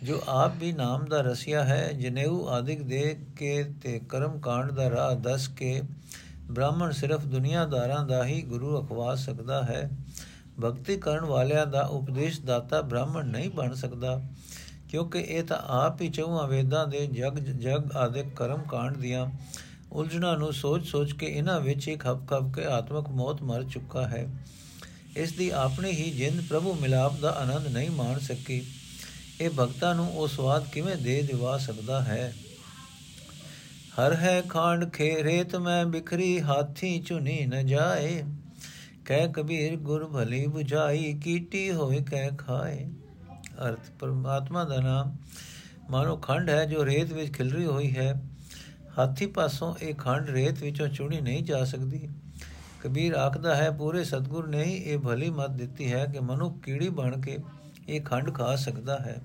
ਜੋ 0.04 0.22
ਆਪ 0.28 0.52
ਵੀ 0.58 0.72
ਨਾਮ 0.72 1.06
ਦਾ 1.06 1.22
ਰਸਿਆ 1.22 1.64
ਹੈ, 1.64 1.92
ਜਨੇਊ 1.92 2.48
ਆਦਿਕ 2.48 2.84
ਦੇ 2.84 3.18
ਕੇ 3.38 3.64
ਤੇ 3.84 4.02
ਕਰਮ 4.10 4.40
ਕਾਂਡ 4.40 4.72
ਦਾ 4.72 4.90
ਰਾਹ 4.90 5.16
ਦੱਸ 5.16 5.48
ਕੇ 5.48 5.82
ਬ੍ਰਾਹਮਣ 6.52 6.92
ਸਿਰਫ 6.92 7.26
ਦੁਨੀਆਦਾਰਾਂ 7.26 8.06
ਦਾ 8.06 8.26
ਹੀ 8.26 8.42
ਗੁਰੂ 8.42 8.86
ਅਖਵਾ 8.86 9.16
ਸਕਦਾ 9.16 9.64
ਹੈ। 9.64 9.90
ਭਗਤੀ 10.64 10.98
ਕਰਨ 10.98 11.26
ਵਾਲਿਆਂ 11.26 11.66
ਦਾ 11.66 11.82
ਉਪਦੇਸ਼ 11.82 12.42
ਦਾਤਾ 12.42 12.82
ਬ੍ਰਾਹਮਣ 12.82 13.26
ਨਹੀਂ 13.26 13.50
ਬਣ 13.50 13.74
ਸਕਦਾ, 13.74 14.22
ਕਿਉਂਕਿ 14.90 15.20
ਇਹ 15.20 15.44
ਤਾਂ 15.44 15.58
ਆਪ 15.58 16.02
ਹੀ 16.02 16.10
ਚੌਹਾਂ 16.10 16.48
ਵੇਦਾਂ 16.48 16.88
ਦੇ 16.88 17.08
ਜਗ 17.08 17.40
ਜਗ 17.40 17.96
ਆਦਿਕ 17.96 18.26
ਕਰਮ 18.36 18.62
ਕਾਂਡ 18.70 18.98
ਦੀਆਂ 18.98 19.32
ਉਲਝਣਾਂ 19.92 20.38
ਨੂੰ 20.38 20.54
ਸੋਚ-ਸੋਚ 20.54 21.12
ਕੇ 21.12 21.26
ਇਹਨਾਂ 21.26 21.62
ਵਿੱਚ 21.62 21.88
ਇੱਕ 21.88 22.06
ਹੱਪ-ਖੱਪ 22.06 22.54
ਕੇ 22.54 22.66
ਆਤਮਕ 22.66 23.10
ਮੌਤ 23.10 23.42
ਮਰ 23.42 23.64
ਚੁੱਕਾ 23.64 24.08
ਹੈ। 24.08 24.30
ਇਸ 25.18 25.32
ਦੀ 25.32 25.50
ਆਪਣੀ 25.50 25.92
ਹੀ 25.92 26.12
ਜਿੰਦ 26.12 26.42
ਪ੍ਰਭੂ 26.50 26.74
ਮਿਲਾਪ 26.74 27.20
ਦਾ 27.20 27.30
ਆਨੰਦ 27.30 27.68
ਨਹੀਂ 27.68 27.92
ਮਾਣ 27.92 28.20
ਸਕੀ। 28.20 28.64
ਇਹ 29.42 29.50
ਭਗਤਾਂ 29.60 29.96
ਨੂੰ 29.96 30.18
ਉਹ 30.18 30.28
ਸਵਾਦ 30.28 30.68
ਕਿਵੇਂ 30.68 30.96
ਦੇ 30.96 31.22
ਦਿਵਾ 31.22 31.58
ਸਕਦਾ 31.58 32.02
ਹੈ? 32.02 32.34
ਹਰ 34.00 34.14
ਹੈ 34.14 34.42
ਖਾਂਡ 34.42 34.90
ਖੇਰੇਤ 34.90 35.56
ਮੈਂ 35.56 35.86
ਬਿਖਰੀ 35.86 36.42
ਹਾਥੀ 36.42 37.00
ਚੁਨੀ 37.00 37.46
ਨ 37.46 37.66
ਜਾਏ। 37.66 38.24
ਕਹਿ 39.06 39.28
ਕਬੀਰ 39.34 39.76
ਗੁਰ 39.76 40.06
ਭਲੀ 40.06 40.46
부ਝਾਈ 40.46 41.20
ਕੀਟੀ 41.24 41.72
ਹੋਏ 41.72 42.02
ਕਹਿ 42.02 42.30
ਖਾਏ। 42.38 42.90
ਅਰਥ 43.68 43.92
ਪਰਮਾਤਮਾ 44.00 44.64
ਦਾ 44.64 44.80
ਨਾਮ। 44.80 45.16
ਮਾਨੋ 45.90 46.18
ਖੰਡ 46.18 46.50
ਹੈ 46.50 46.66
ਜੋ 46.66 46.86
ਰੇਤ 46.86 47.14
ਵਿੱਚ 47.14 47.34
ਖਿਲਰੀ 47.34 47.66
ਹੋਈ 47.66 47.98
ਹੈ। 47.98 48.24
ਹਾਥੀ 48.98 49.26
ਪਾਸੋਂ 49.26 49.76
ਇਹ 49.82 49.96
ਖੰਡ 49.96 50.30
ਰੇਤ 50.30 50.64
ਵਿੱਚੋਂ 50.64 50.88
ਚੁਣੀ 50.88 51.22
ਨਹੀਂ 51.22 51.44
ਜਾ 51.44 51.64
ਸਕਦੀ। 51.64 52.10
ਕਬੀਰ 52.84 53.14
ਆਖਦਾ 53.14 53.56
ਹੈ, 53.56 53.72
ਪੂਰੇ 53.72 54.04
ਸਤਗੁਰ 54.04 54.48
ਨੇ 54.48 54.64
ਹੀ 54.64 54.74
ਇਹ 54.74 54.98
ਭਲੀ 54.98 55.30
ਮਤ 55.30 55.50
ਦਿੱਤੀ 55.50 55.94
ਹੈ 55.94 56.06
ਕਿ 56.06 56.20
ਮਨੁੱਖ 56.20 56.60
ਕੀੜੀ 56.64 56.90
ਬਣ 56.90 57.22
ਕੇ 57.22 57.38
ਇਹ 57.90 58.02
ਖੰਡ 58.02 58.34
ਖਾ 58.34 58.56
ਸਕਦਾ 58.56 58.98
ਹੈ। 58.98 59.22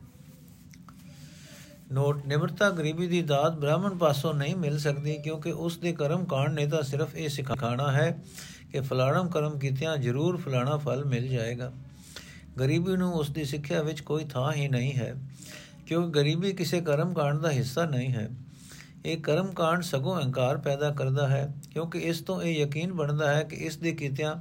ਨੋਟ, 1.92 2.26
ਨਿਮਰਤਾ 2.26 2.68
ਗਰੀਬੀ 2.70 3.06
ਦੀ 3.06 3.20
ਦਾਤ 3.22 3.52
ਬ੍ਰਾਹਮਣ 3.52 3.96
ਪਾਸੋਂ 3.96 4.32
ਨਹੀਂ 4.34 4.56
ਮਿਲ 4.56 4.78
ਸਕਦੀ 4.78 5.14
ਕਿਉਂਕਿ 5.14 5.50
ਉਸ 5.50 5.76
ਦੇ 5.78 5.92
ਕਰਮ 5.92 6.24
ਕਾਂਡ 6.24 6.52
ਨੇ 6.54 6.66
ਤਾਂ 6.66 6.82
ਸਿਰਫ 6.82 7.14
ਇਹ 7.14 7.28
ਸਿਖਾਣਾ 7.28 7.90
ਹੈ 7.92 8.10
ਕਿ 8.72 8.80
ਫਲਾਣਮ 8.80 9.28
ਕਰਮ 9.28 9.58
ਕੀਤਿਆਂ 9.58 9.96
ਜ਼ਰੂਰ 9.96 10.36
ਫਲਾਣਾ 10.36 10.76
ਫਲ 10.76 11.04
ਮਿਲ 11.04 11.28
ਜਾਏਗਾ। 11.28 11.72
ਗਰੀਬੀ 12.60 12.96
ਨੂੰ 12.96 13.12
ਉਸ 13.12 13.30
ਦੀ 13.30 13.44
ਸਿੱਖਿਆ 13.44 13.82
ਵਿੱਚ 13.82 14.00
ਕੋਈ 14.00 14.24
ਥਾਂ 14.24 14.52
ਹੀ 14.52 14.68
ਨਹੀਂ 14.68 14.92
ਹੈ, 14.94 15.14
ਕਿਉਂਕਿ 15.86 16.10
ਗਰੀਬੀ 16.10 16.52
ਕਿਸੇ 16.52 16.80
ਕਰਮ 16.80 17.14
ਕਾਂਡ 17.14 17.38
ਦਾ 17.38 17.50
ਹਿੱਸਾ 17.50 17.84
ਨਹੀਂ 17.84 18.12
ਹੈ। 18.12 18.28
ਇਹ 19.04 19.16
ਕਰਮ 19.16 19.52
ਕਾਂਡ 19.52 19.82
ਸਗੋਂ 19.82 20.20
ਅਹੰਕਾਰ 20.20 20.58
ਪੈਦਾ 20.58 20.90
ਕਰਦਾ 20.90 21.28
ਹੈ, 21.28 21.54
ਕਿਉਂਕਿ 21.72 21.98
ਇਸ 21.98 22.20
ਤੋਂ 22.20 22.42
ਇਹ 22.42 22.62
ਯਕੀਨ 22.62 22.92
ਬਣਦਾ 22.92 23.34
ਹੈ 23.34 23.42
ਕਿ 23.42 23.56
ਇਸ 23.56 23.76
ਦੇ 23.76 23.92
ਕੀਤਿਆਂ 23.92 24.34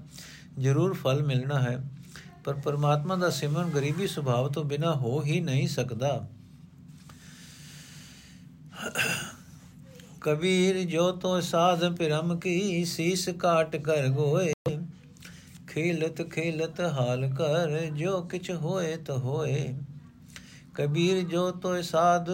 ਜ਼ਰੂਰ 0.59 0.93
ਫਲ 0.93 1.23
ਮਿਲਣਾ 1.23 1.59
ਹੈ। 1.59 1.77
ਪਰ 2.43 2.53
ਪਰਮਾਤਮਾ 2.53 3.15
ਦਾ 3.15 3.29
ਸਿਮਰਨ 3.29 3.69
ਗਰੀਬੀ 3.69 4.07
ਸੁਭਾਵ 4.07 4.51
ਤੋਂ 4.51 4.63
ਬਿਨਾ 4.63 4.93
ਹੋ 4.93 5.21
ਹੀ 5.23 5.39
ਨਹੀਂ 5.39 5.67
ਸਕਦਾ। 5.67 6.27
ਕਬੀਰ 10.21 10.77
ਜੋ 10.83 11.11
ਤੋ 11.11 11.39
ਸਾਧ 11.41 11.83
ਪਿਰਮ 11.95 12.37
ਕੀ 12.39 12.83
ਸੀਸ 12.85 13.27
ਕਾਟ 13.29 13.75
ਕਰ 13.75 14.07
ਗੋਏ। 14.07 14.53
ਖੇਲਤ 15.67 16.21
ਖੇਲਤ 16.31 16.81
ਹਾਲ 16.93 17.27
ਕਰ 17.29 17.79
ਜੋ 17.95 18.21
ਕਿਛ 18.21 18.51
ਹੋਏ 18.51 18.95
ਤ 18.95 19.09
ਹੋਏ। 19.09 19.73
ਕਬੀਰ 20.75 21.21
ਜੋ 21.21 21.49
ਤੋ 21.51 21.81
ਸਾਧ 21.81 22.29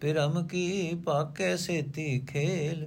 ਪਿਰਮ 0.00 0.46
ਕੀ 0.46 0.94
ਪਾਕੇ 1.04 1.56
ਸੇਤੀ 1.56 2.18
ਖੇਲ। 2.28 2.86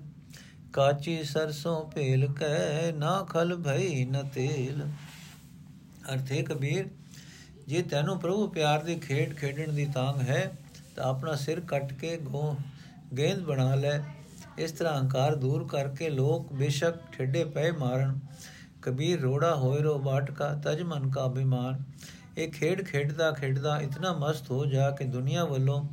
ਕਾਚੀ 0.74 1.24
ਸਰਸੋਂ 1.24 1.84
ਭੇਲ 1.86 2.28
ਕੈ 2.34 2.92
ਨਾ 2.92 3.22
ਖਲ 3.24 3.56
ਭਈ 3.58 4.06
ਨ 4.06 4.24
ਤੇਲ। 4.36 4.88
ਅਰਥੇ 6.14 6.42
ਕਬੀਰ, 6.44 6.90
ਜੇ 7.68 7.82
ਤੈਨੂੰ 7.82 8.20
ਪ੍ਰਭੂ 8.20 8.48
ਪਿਆਰ 8.48 8.84
ਦੀ 8.84 8.96
ਖੇਡ 8.96 9.36
ਖੇਡਣ 9.36 9.74
ਦੀ 9.74 9.86
ਤਾਂਗ 9.86 10.22
ਹੈ 10.22 10.52
ਤਾਂ 10.96 11.04
ਆਪਣਾ 11.04 11.36
ਸਿਰ 11.36 11.60
ਕੱਟ 11.60 11.94
ਕੇ 11.94 12.18
ਗੋ 12.18 12.56
ਗੇਂਦ 13.18 13.40
ਬਣਾ 13.40 13.76
ਲੈ। 13.76 14.00
ਇਸ 14.58 14.72
ਤਰ੍ਹਾਂ 14.72 14.98
ਹੰਕਾਰ 15.02 15.36
ਦੂਰ 15.36 15.68
ਕਰਕੇ 15.68 16.10
ਲੋਕ 16.10 16.54
ਬੇਸ਼ੱਕ 16.54 16.98
ਠੇਡੇ 17.12 17.44
ਪਏ 17.46 17.72
ਮਾਰਨ। 17.72 18.20
ਕਬੀਰ 18.82 19.20
ਰੋੜਾ 19.22 19.56
ਹੋਏ 19.56 19.82
ਰੋ 19.82 19.98
ਬਾਟਕਾ, 20.00 20.54
ਤਜ 20.66 20.82
ਮਨ 20.82 21.10
ਕਾ 21.12 21.26
ਅਭਿਮਾਨ। 21.26 21.84
ਇਹ 22.38 22.52
ਖੇਡ 22.52 22.84
ਖੇਡਦਾ 22.86 23.32
ਖੇਡਦਾ 23.32 23.78
ਇਤਨਾ 23.80 24.14
ਮਸਤ 24.14 24.52
ਹੋ 24.52 24.66
ਜਾ 24.66 24.90
ਕਿ 24.92 25.04
ਦੁਨੀਆ 25.04 25.46
ਵੱਲੋਂ 25.46 25.84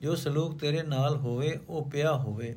ਜੋ 0.00 0.14
ਸਲੂਕ 0.14 0.58
ਤੇਰੇ 0.60 0.82
ਨਾਲ 0.82 1.16
ਹੋਵੇ, 1.16 1.58
ਉਹ 1.68 1.90
ਪਿਆ 1.90 2.12
ਹੋਵੇ। 2.12 2.54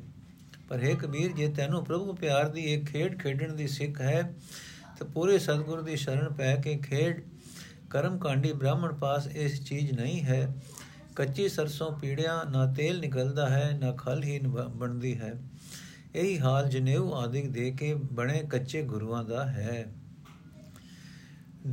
ਪਰ 0.68 0.84
ਹੈ 0.84 0.94
ਕਬੀਰ, 0.94 1.32
ਜੇ 1.32 1.48
ਤੈਨੂੰ 1.48 1.84
ਪ੍ਰਭੂ 1.84 2.12
ਪਿਆਰ 2.12 2.48
ਦੀ 2.48 2.64
ਇੱਕ 2.64 2.84
ਖੇਡ 2.84 3.18
ਖੇਡਣ 3.22 3.52
ਦੀ 3.52 3.68
ਸਿੱਖ 3.68 4.00
ਹੈ, 4.00 4.22
ਤੇ 4.98 5.04
ਪੂਰੇ 5.04 5.38
ਸਤਿਗੁਰ 5.38 5.82
ਦੀ 5.82 5.96
ਸ਼ਰਨ 5.96 6.32
ਪੈ 6.32 6.54
ਕੇ 6.56 6.76
ਖੇਡ। 6.76 7.22
ਕਰਮ 7.90 8.18
ਕਾਂਡੀ 8.18 8.52
ਬ੍ਰਾਹਮਣ 8.52 8.92
ਪਾਸ 8.92 9.26
ਇਸ 9.26 9.62
ਚੀਜ਼ 9.64 9.92
ਨਹੀਂ 9.92 10.22
ਹੈ। 10.22 10.54
ਕੱਚੀ 11.18 11.48
ਸਰਸੋਂ 11.48 11.90
ਪੀੜਿਆ, 11.92 12.42
ਨਾ 12.50 12.72
ਤੇਲ 12.72 13.00
ਨਿਕਲਦਾ 13.00 13.48
ਹੈ, 13.48 13.78
ਨਾ 13.80 13.92
ਖਲ 13.92 14.22
ਹੀ 14.22 14.38
ਬਣਦੀ 14.70 15.18
ਹੈ। 15.18 15.34
ਇਹੀ 16.14 16.38
ਹਾਲ 16.38 16.68
ਜਨੇਊ 16.68 17.12
ਆਦਿਕ 17.12 17.50
ਦੇ 17.50 17.70
ਕੇ 17.70 17.94
ਬਣੇ 17.94 18.42
ਕੱਚੇ 18.50 18.82
ਗੁਰੂਆਂ 18.82 19.24
ਦਾ 19.24 19.46
ਹੈ। 19.46 19.86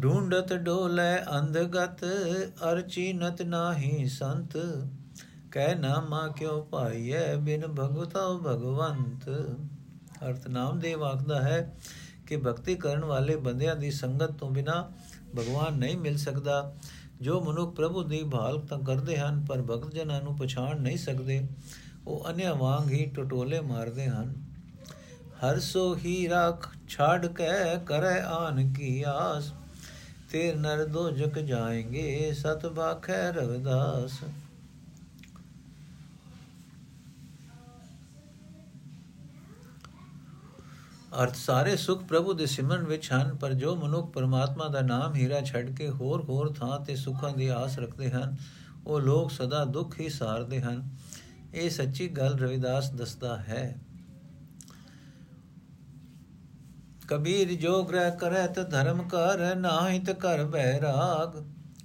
ਢੂੰਡਤ 0.03 0.53
ਡੋਲੇ 0.53 1.39
ਅੰਧਗਤ, 1.39 2.03
ਅਰਚੀ 2.71 3.13
ਨਤ 3.13 3.41
ਨਾਹੀ 3.41 4.07
ਸੰਤ। 4.07 4.57
ਕਹਿ 5.51 5.75
ਨਾਮਾ 5.75 6.27
ਕਿਉ 6.27 6.61
ਪਾਈਐ 6.61 7.35
ਬਿਨ 7.35 7.67
ਭਗਵਤਾ 7.67 8.27
ਭਗਵੰਤ। 8.47 9.29
ਅਰਥ 10.29 10.47
ਨਾਮ 10.47 10.79
ਦੇ 10.79 10.95
ਆਖਦਾ 11.03 11.41
ਹੈ 11.41 11.75
ਕਿ 12.27 12.37
ਭਗਤੀ 12.37 12.75
ਕਰਨ 12.75 13.05
ਵਾਲੇ 13.05 13.35
ਬੰਦਿਆਂ 13.35 13.75
ਦੀ 13.75 13.91
ਸੰਗਤ 13.91 14.31
ਤੋਂ 14.31 14.49
ਬਿਨਾ 14.51 14.91
ਭਗਵਾਨ 15.37 15.73
ਨਹੀਂ 15.73 15.97
ਮਿਲ 15.97 16.17
ਸਕਦਾ। 16.17 16.75
ਜੋ 17.21 17.41
ਮਨੁੱਖ 17.41 17.75
ਪ੍ਰਭੂ 17.75 18.03
ਦੀ 18.03 18.23
ਭਾਲ 18.23 18.59
ਤਾਂ 18.59 18.79
ਕਰਦੇ 18.79 19.17
ਹਨ, 19.17 19.45
ਪਰ 19.49 19.61
ਭਗਤ 19.61 19.91
ਜਨਾਂ 19.91 20.21
ਨੂੰ 20.21 20.37
ਪਛਾਣ 20.37 20.81
ਨਹੀਂ 20.81 20.97
ਸਕਦੇ। 20.97 21.47
ਉਹ 22.07 22.25
ਅਨਿਆ 22.29 22.53
ਵਾਂਗ 22.53 22.91
ਹੀ 22.91 23.05
ਟਟੋਲੇ 23.05 23.59
ਮਾਰਦੇ 23.59 24.07
ਹਨ। 24.07 24.33
ਹਰ 25.43 25.59
ਸੋ 25.59 25.95
ਹੀ 25.95 26.27
ਰੱਖ 26.27 26.69
ਛਾੜ 26.89 27.25
ਕੇ 27.25 27.45
ਕਰੇ 27.85 28.19
ਆਨ 28.19 28.73
ਕੀ 28.73 29.03
ਆਸ। 29.07 29.53
ਤੇ 30.31 30.53
ਨਰ 30.53 30.85
ਦੋ 30.85 31.11
ਜਗ 31.11 31.39
ਜਾਏਂਗੇ, 31.39 32.33
ਸਤ 32.33 32.65
ਬਾਖੈ 32.65 33.31
ਰਵਿਦਾਸ। 33.31 34.23
ਅਰਥ 41.23 41.35
ਸਾਰੇ 41.35 41.75
ਸੁਖ 41.75 42.03
ਪ੍ਰਭੂ 42.03 42.33
ਦੇ 42.33 42.45
ਸਿਮਰਨ 42.45 42.83
ਵਿੱਚ 42.83 43.11
ਹਨ, 43.13 43.35
ਪਰ 43.35 43.53
ਜੋ 43.53 43.75
ਮਨੁੱਖ 43.75 44.11
ਪਰਮਾਤਮਾ 44.11 44.67
ਦਾ 44.67 44.81
ਨਾਮ 44.81 45.15
ਹੀਰਾ 45.15 45.41
ਛੱਡ 45.41 45.75
ਕੇ 45.75 45.89
ਹੋਰ 45.89 46.21
ਹੋਰ 46.21 46.53
ਥਾਂ 46.53 46.79
ਤੇ 46.79 46.95
ਸੁੱਖਾਂ 46.95 47.31
ਦੀ 47.31 47.47
ਆਸ 47.47 47.79
ਰੱਖਦੇ 47.79 48.11
ਹਨ, 48.11 48.35
ਉਹ 48.87 49.01
ਲੋਕ 49.01 49.31
ਸਦਾ 49.31 49.65
ਦੁੱਖ 49.65 49.99
ਹੀ 49.99 50.09
ਸਾਰਦੇ 50.09 50.61
ਹਨ। 50.61 50.89
ਇਹ 51.53 51.69
ਸੱਚੀ 51.69 52.07
ਗੱਲ 52.07 52.37
ਰਵਿਦਾਸ 52.39 52.91
ਦੱਸਦਾ 52.91 53.37
ਹੈ। 53.37 53.79
ਕਬੀਰ 57.07 57.53
ਜੋ 57.53 57.83
ਗ੍ਰਹਿ 57.83 58.11
ਕਰੈ 58.17 58.47
ਤ 58.47 58.59
ਧਰਮ 58.69 59.07
ਕਰ, 59.07 59.55
ਨਾਹੀ 59.55 59.99
ਤ 59.99 60.11
ਕਰ 60.11 60.43
ਬੈਰਾਗ, 60.43 61.43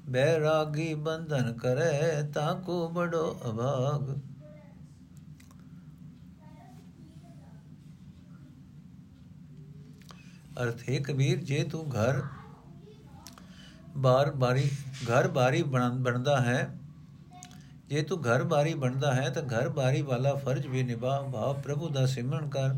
ਬੈਰਾਗੀ 0.08 0.94
ਬੰਧਨ 0.94 1.52
ਕਰੈ 1.52 2.22
ਤਾ 2.34 2.54
ਕੋ 2.54 2.88
ਬੜੋ 2.88 3.40
ਅਭਾਗ। 3.50 4.29
ਅਰਥ 10.62 10.90
ਹੈ, 10.90 10.98
ਕਬੀਰ, 11.00 11.38
ਜੇ 11.38 11.64
ਤੂੰ 11.64 11.90
ਘਰ 11.90 12.22
ਬਾਰ 13.96 14.30
ਬਾਰੀ, 14.30 14.70
ਘਰ 15.10 15.28
ਬਾਰੀ 15.28 15.62
ਬਣਦਾ 15.62 16.40
ਹੈ, 16.40 16.78
ਜੇ 17.88 18.02
ਤੂੰ 18.02 18.22
ਘਰ 18.24 18.42
ਬਾਰੀ 18.42 18.74
ਬਣਦਾ 18.74 19.14
ਹੈ, 19.14 19.30
ਤਾਂ 19.30 19.42
ਘਰ 19.42 19.68
ਬਾਰੀ 19.68 20.02
ਵਾਲਾ 20.02 20.34
ਫਰਜ਼ 20.34 20.66
ਵੀ 20.66 20.82
ਨਿਭਾ, 20.82 21.20
ਭਾਵ 21.32 21.60
ਪ੍ਰਭੂ 21.60 21.88
ਦਾ 21.88 22.06
ਸਿਮਰਨ 22.06 22.48
ਕਰ, 22.48 22.74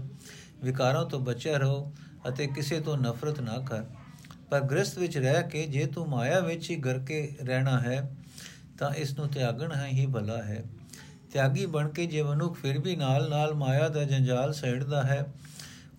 ਵਿਕਾਰਾਂ 0.64 1.04
ਤੋਂ 1.04 1.20
ਬਚਿਆ 1.20 1.58
ਰਹੋ 1.58 1.92
ਅਤੇ 2.28 2.46
ਕਿਸੇ 2.46 2.80
ਤੋਂ 2.80 2.96
ਨਫ਼ਰਤ 2.96 3.40
ਨਾ 3.40 3.58
ਕਰ। 3.58 3.84
ਪਰ 4.50 4.60
ਗ੍ਰਸਥ 4.60 4.98
ਵਿੱਚ 4.98 5.18
ਰਹਿ 5.18 5.42
ਕੇ 5.42 5.66
ਜੇ 5.66 5.86
ਤੂੰ 5.86 6.08
ਮਾਇਆ 6.08 6.40
ਵਿੱਚ 6.40 6.70
ਹੀ 6.70 6.76
ਗਰ 6.76 6.98
ਕੇ 6.98 7.36
ਰਹਿਣਾ 7.42 7.80
ਹੈ, 7.80 8.16
ਤਾਂ 8.78 8.90
ਇਸ 8.94 9.18
ਨੂੰ 9.18 9.28
ਤਿਆਗਣਾ 9.28 9.86
ਹੀ 9.86 10.06
ਭਲਾ 10.06 10.42
ਹੈ। 10.42 10.64
ਤਿਆਗੀ 11.32 11.66
ਬਣ 11.66 11.88
ਕੇ 11.88 12.06
ਜੇ 12.06 12.22
ਮਨੁੱਖ 12.22 12.58
ਫਿਰ 12.58 12.78
ਵੀ 12.78 12.96
ਨਾਲ-ਨਾਲ 12.96 13.54
ਮਾਇਆ 13.54 13.88
ਦਾ 13.88 14.04
ਜੰਜਾਲ 14.04 14.52
ਸਹਿੜਦਾ 14.52 15.02
ਹੈ 15.02 15.32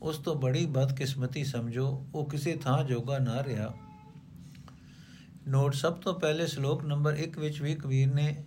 ਉਸ 0.04 0.18
ਤੋਂ 0.18 0.36
ਬੜੀ 0.36 0.66
ਬਦਕਿਸਮਤੀ 0.66 1.44
ਸਮਝੋ, 1.44 2.08
ਉਹ 2.16 2.30
ਕਿਸੇ 2.30 2.56
ਥਾਂ 2.56 2.84
ਜੋਗਾ 2.84 3.20
ਨਾ 3.20 3.44
ਰਿਹਾ। 3.44 3.72
ਨੋਟ, 5.48 5.74
ਸਭ 5.74 5.94
ਤੋਂ 5.94 6.14
ਪਹਿਲੇ 6.14 6.48
ਸ਼ਲੋਕ 6.48 6.86
ਨੰਬਰ 6.86 7.16
1 7.16 7.40
ਵਿੱਚ 7.40 7.62
ਵੀ 7.62 7.76
ਕਬੀਰ 7.76 8.14
ਨੇ 8.14 8.44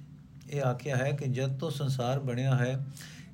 ਇਹ 0.51 0.63
ਆਖਿਆ 0.63 0.97
ਹੈ 0.97 1.11
ਕਿ 1.13 1.29
ਜਦ 1.29 1.59
ਤੋਂ 1.59 1.71
ਸੰਸਾਰ 1.71 2.21
ਬਣਿਆ 2.21 2.57
ਹੈ, 2.57 2.87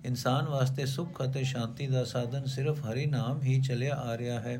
ਇਨਸਾਨ 0.04 0.44
ਵਾਸਤੇ 0.44 0.87
ਸੁੱਖ 0.87 1.22
ਅਤੇ 1.24 1.44
ਸ਼ਾਂਤੀ 1.44 1.87
ਦਾ 1.87 2.04
ਸਾਧਨ 2.04 2.44
ਸਿਰਫ 2.44 2.80
ਹਰੀ 2.85 3.06
ਨਾਮ 3.06 3.42
ਹੀ 3.42 3.61
ਚੱਲਿਆ 3.61 3.94
ਆ 3.94 4.18
ਰਿਹਾ 4.18 4.40
ਹੈ। 4.40 4.58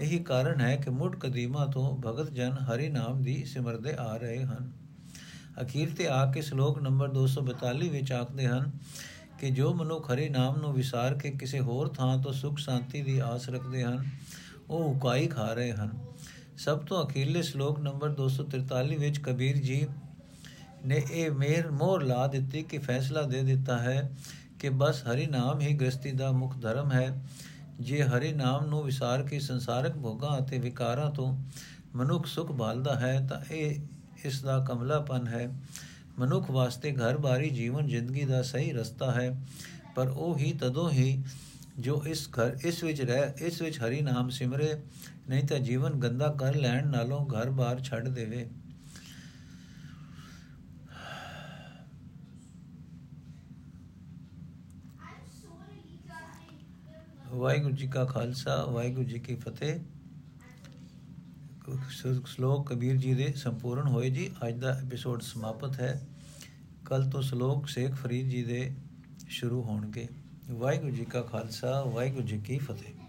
ਇਹੀ 0.00 0.18
ਕਾਰਨ 0.18 0.60
ਹੈ 0.60 0.76
ਕਿ 0.76 0.90
ਮੁੱਢ 0.90 1.16
ਕਦੀਮਾ 1.16 1.66
ਤੋਂ 1.66 1.96
ਭਗਤ 1.96 2.30
ਜਨ 2.30 2.52
ਹਰੀ 2.52 2.88
ਨਾਮ 2.88 3.22
ਦੀ 3.22 3.44
ਸਿਮਰਦੇ 3.44 3.94
ਆ 3.98 4.16
ਰਹੇ 4.16 4.44
ਹਨ। 4.44 4.70
ਅਖੀਰ 5.62 5.90
ਤੇ 5.90 6.08
ਆ 6.08 6.32
ਕੇ 6.32 6.42
ਸ਼ਲੋਕ 6.42 6.82
ਨੰਬਰ 6.82 7.08
242 7.08 7.88
ਵਿੱਚ 7.88 8.12
ਆਖਦੇ 8.12 8.46
ਹਨ 8.46 8.70
ਕਿ 9.40 9.50
ਜੋ 9.50 9.74
ਮਨੁੱਖ 9.74 10.10
ਹਰੀ 10.10 10.28
ਨਾਮ 10.28 10.56
ਨੂੰ 10.56 10.72
ਵਿਸਾਰ 10.72 11.14
ਕੇ 11.14 11.30
ਕਿਸੇ 11.30 11.60
ਹੋਰ 11.60 11.88
ਥਾਂ 11.88 12.18
ਤੋਂ 12.18 12.32
ਸੁਖ 12.32 12.58
ਸ਼ਾਂਤੀ 12.58 13.02
ਦੀ 13.02 13.18
ਆਸ 13.18 13.48
ਰੱਖਦੇ 13.48 13.84
ਹਨ, 13.84 14.04
ਉਹ 14.70 14.94
ਹੁਕਾਈ 14.94 15.26
ਖਾ 15.26 15.52
ਰਹੇ 15.52 15.72
ਹਨ। 15.72 15.90
ਸਭ 16.56 16.78
ਤੋਂ 16.78 17.06
ਅਖੀਰਲੇ 17.06 17.42
ਸ਼ਲੋਕ 17.42 17.80
ਨੰਬਰ 17.80 18.12
243 18.12 18.96
ਵਿੱਚ 18.96 19.18
ਕਬੀਰ 19.18 19.56
ਜੀ 19.56 19.86
ਨੇ 20.86 21.02
ਇਹ 21.12 21.30
ਮੇਰ 21.30 21.70
ਮੋਹਰ 21.70 22.02
ਲਾ 22.02 22.26
ਦਿੱਤੀ 22.26 22.62
ਕਿ 22.62 22.78
ਫੈਸਲਾ 22.78 23.22
ਦੇ 23.22 23.42
ਦਿੱਤਾ 23.42 23.78
ਹੈ 23.78 24.10
ਕਿ 24.58 24.68
ਬਸ 24.68 25.02
ਹਰੀ 25.02 25.26
ਨਾਮ 25.26 25.60
ਹੀ 25.60 25.74
ਗ੍ਰਸਤੀ 25.74 26.12
ਦਾ 26.12 26.32
ਮੁੱਖ 26.32 26.60
ਧਰਮ 26.60 26.92
ਹੈ। 26.92 27.22
ਜੇ 27.80 28.02
ਹਰੀ 28.02 28.32
ਨਾਮ 28.32 28.66
ਨੂੰ 28.66 28.82
ਵਿਸਾਰ 28.82 29.22
ਕੇ 29.22 29.40
ਸੰਸਾਰਕ 29.40 29.98
ਭੋਗਾਂ 29.98 30.38
ਅਤੇ 30.44 30.58
ਵਿਕਾਰਾਂ 30.58 31.10
ਤੋਂ 31.10 31.38
ਮਨੁੱਖ 31.94 32.26
ਸੁਖ 32.26 32.52
ਭਾਲਦਾ 32.52 33.00
ਹੈ 33.00 33.26
ਤਾਂ 33.26 33.40
ਇਹ 33.50 33.80
ਇਸ 34.24 34.42
ਦਾ 34.42 34.64
ਕਮਲਾਪਨ 34.68 35.28
ਹੈ। 35.28 35.48
ਮਨੁੱਖ 36.20 36.50
ਵਾਸਤੇ 36.50 36.92
ਘਰ-ਬਾਰੀ 36.92 37.50
ਜੀਵਨ 37.50 37.86
ਜ਼ਿੰਦਗੀ 37.86 38.24
ਦਾ 38.24 38.42
ਸਹੀ 38.42 38.72
ਰਸਤਾ 38.72 39.10
ਹੈ, 39.12 39.28
ਪਰ 39.94 40.08
ਉਹ 40.08 40.38
ਹੀ 40.38 40.52
ਤਦੋਂ 40.52 40.90
ਹੀ 40.90 41.22
ਜੋ 41.78 42.02
ਇਸ 42.06 42.28
ਘਰ, 42.28 42.56
ਇਸ 42.64 42.82
ਵਿੱਚ 42.84 43.00
ਰਹਿ, 43.00 43.32
ਇਸ 43.38 43.60
ਵਿੱਚ 43.62 43.78
ਹਰੀ 43.80 44.00
ਨਾਮ 44.00 44.28
ਸਿਮਰੇ, 44.28 44.72
ਨਹੀਂ 45.28 45.44
ਤਾਂ 45.44 45.58
ਜੀਵਨ 45.58 45.98
ਗੰਦਾ 46.00 46.28
ਕਰ 46.40 46.54
ਲੈਣ 46.54 46.88
ਨਾਲੋਂ 46.88 47.26
ਘਰ-ਬਾਰ 47.26 47.80
ਛੱਡ 47.80 48.08
ਦੇਵੇ। 48.08 48.48
ਵਾਹਿਗੁਰੂ 57.30 57.76
ਜੀ 57.76 57.86
ਕਾ 57.86 58.04
ਖਾਲਸਾ, 58.04 58.64
ਵਾਹਿਗੁਰੂ 58.64 59.04
ਜੀ 59.04 59.18
ਕੀ 59.18 59.34
ਫਤਿਹ। 59.36 59.80
ਸ਼ਲੋਕ 62.26 62.68
ਕਬੀਰ 62.68 62.96
ਜੀ 62.96 63.14
ਦੇ 63.14 63.32
ਸੰਪੂਰਨ 63.32 63.86
ਹੋਏ 63.86 64.10
ਜੀ। 64.10 64.30
ਅੱਜ 64.48 64.58
ਦਾ 64.60 64.70
ਐਪੀਸੋਡ 64.76 65.22
ਸਮਾਪਤ 65.22 65.80
ਹੈ। 65.80 66.06
ਕੱਲ 66.90 67.10
ਤੋਂ 67.10 67.22
ਸ਼ਲੋਕ 67.22 67.66
ਸ਼ੇਖ 67.68 67.94
ਫਰੀਦ 67.94 68.28
ਜੀ 68.28 68.42
ਦੇ 68.42 68.74
ਸ਼ੁਰੂ 69.28 69.62
ਹੋਣਗੇ। 69.62 70.08
ਵਾਹਿਗੁਰੂ 70.50 70.90
ਜੀ 70.90 71.04
ਕਾ 71.04 71.22
ਖਾਲਸਾ, 71.22 71.82
ਵਾਹਿਗੁਰੂ 71.82 72.26
ਜੀ 72.26 72.38
ਕੀ 72.38 72.58
ਫਤਿਹ। 72.58 72.99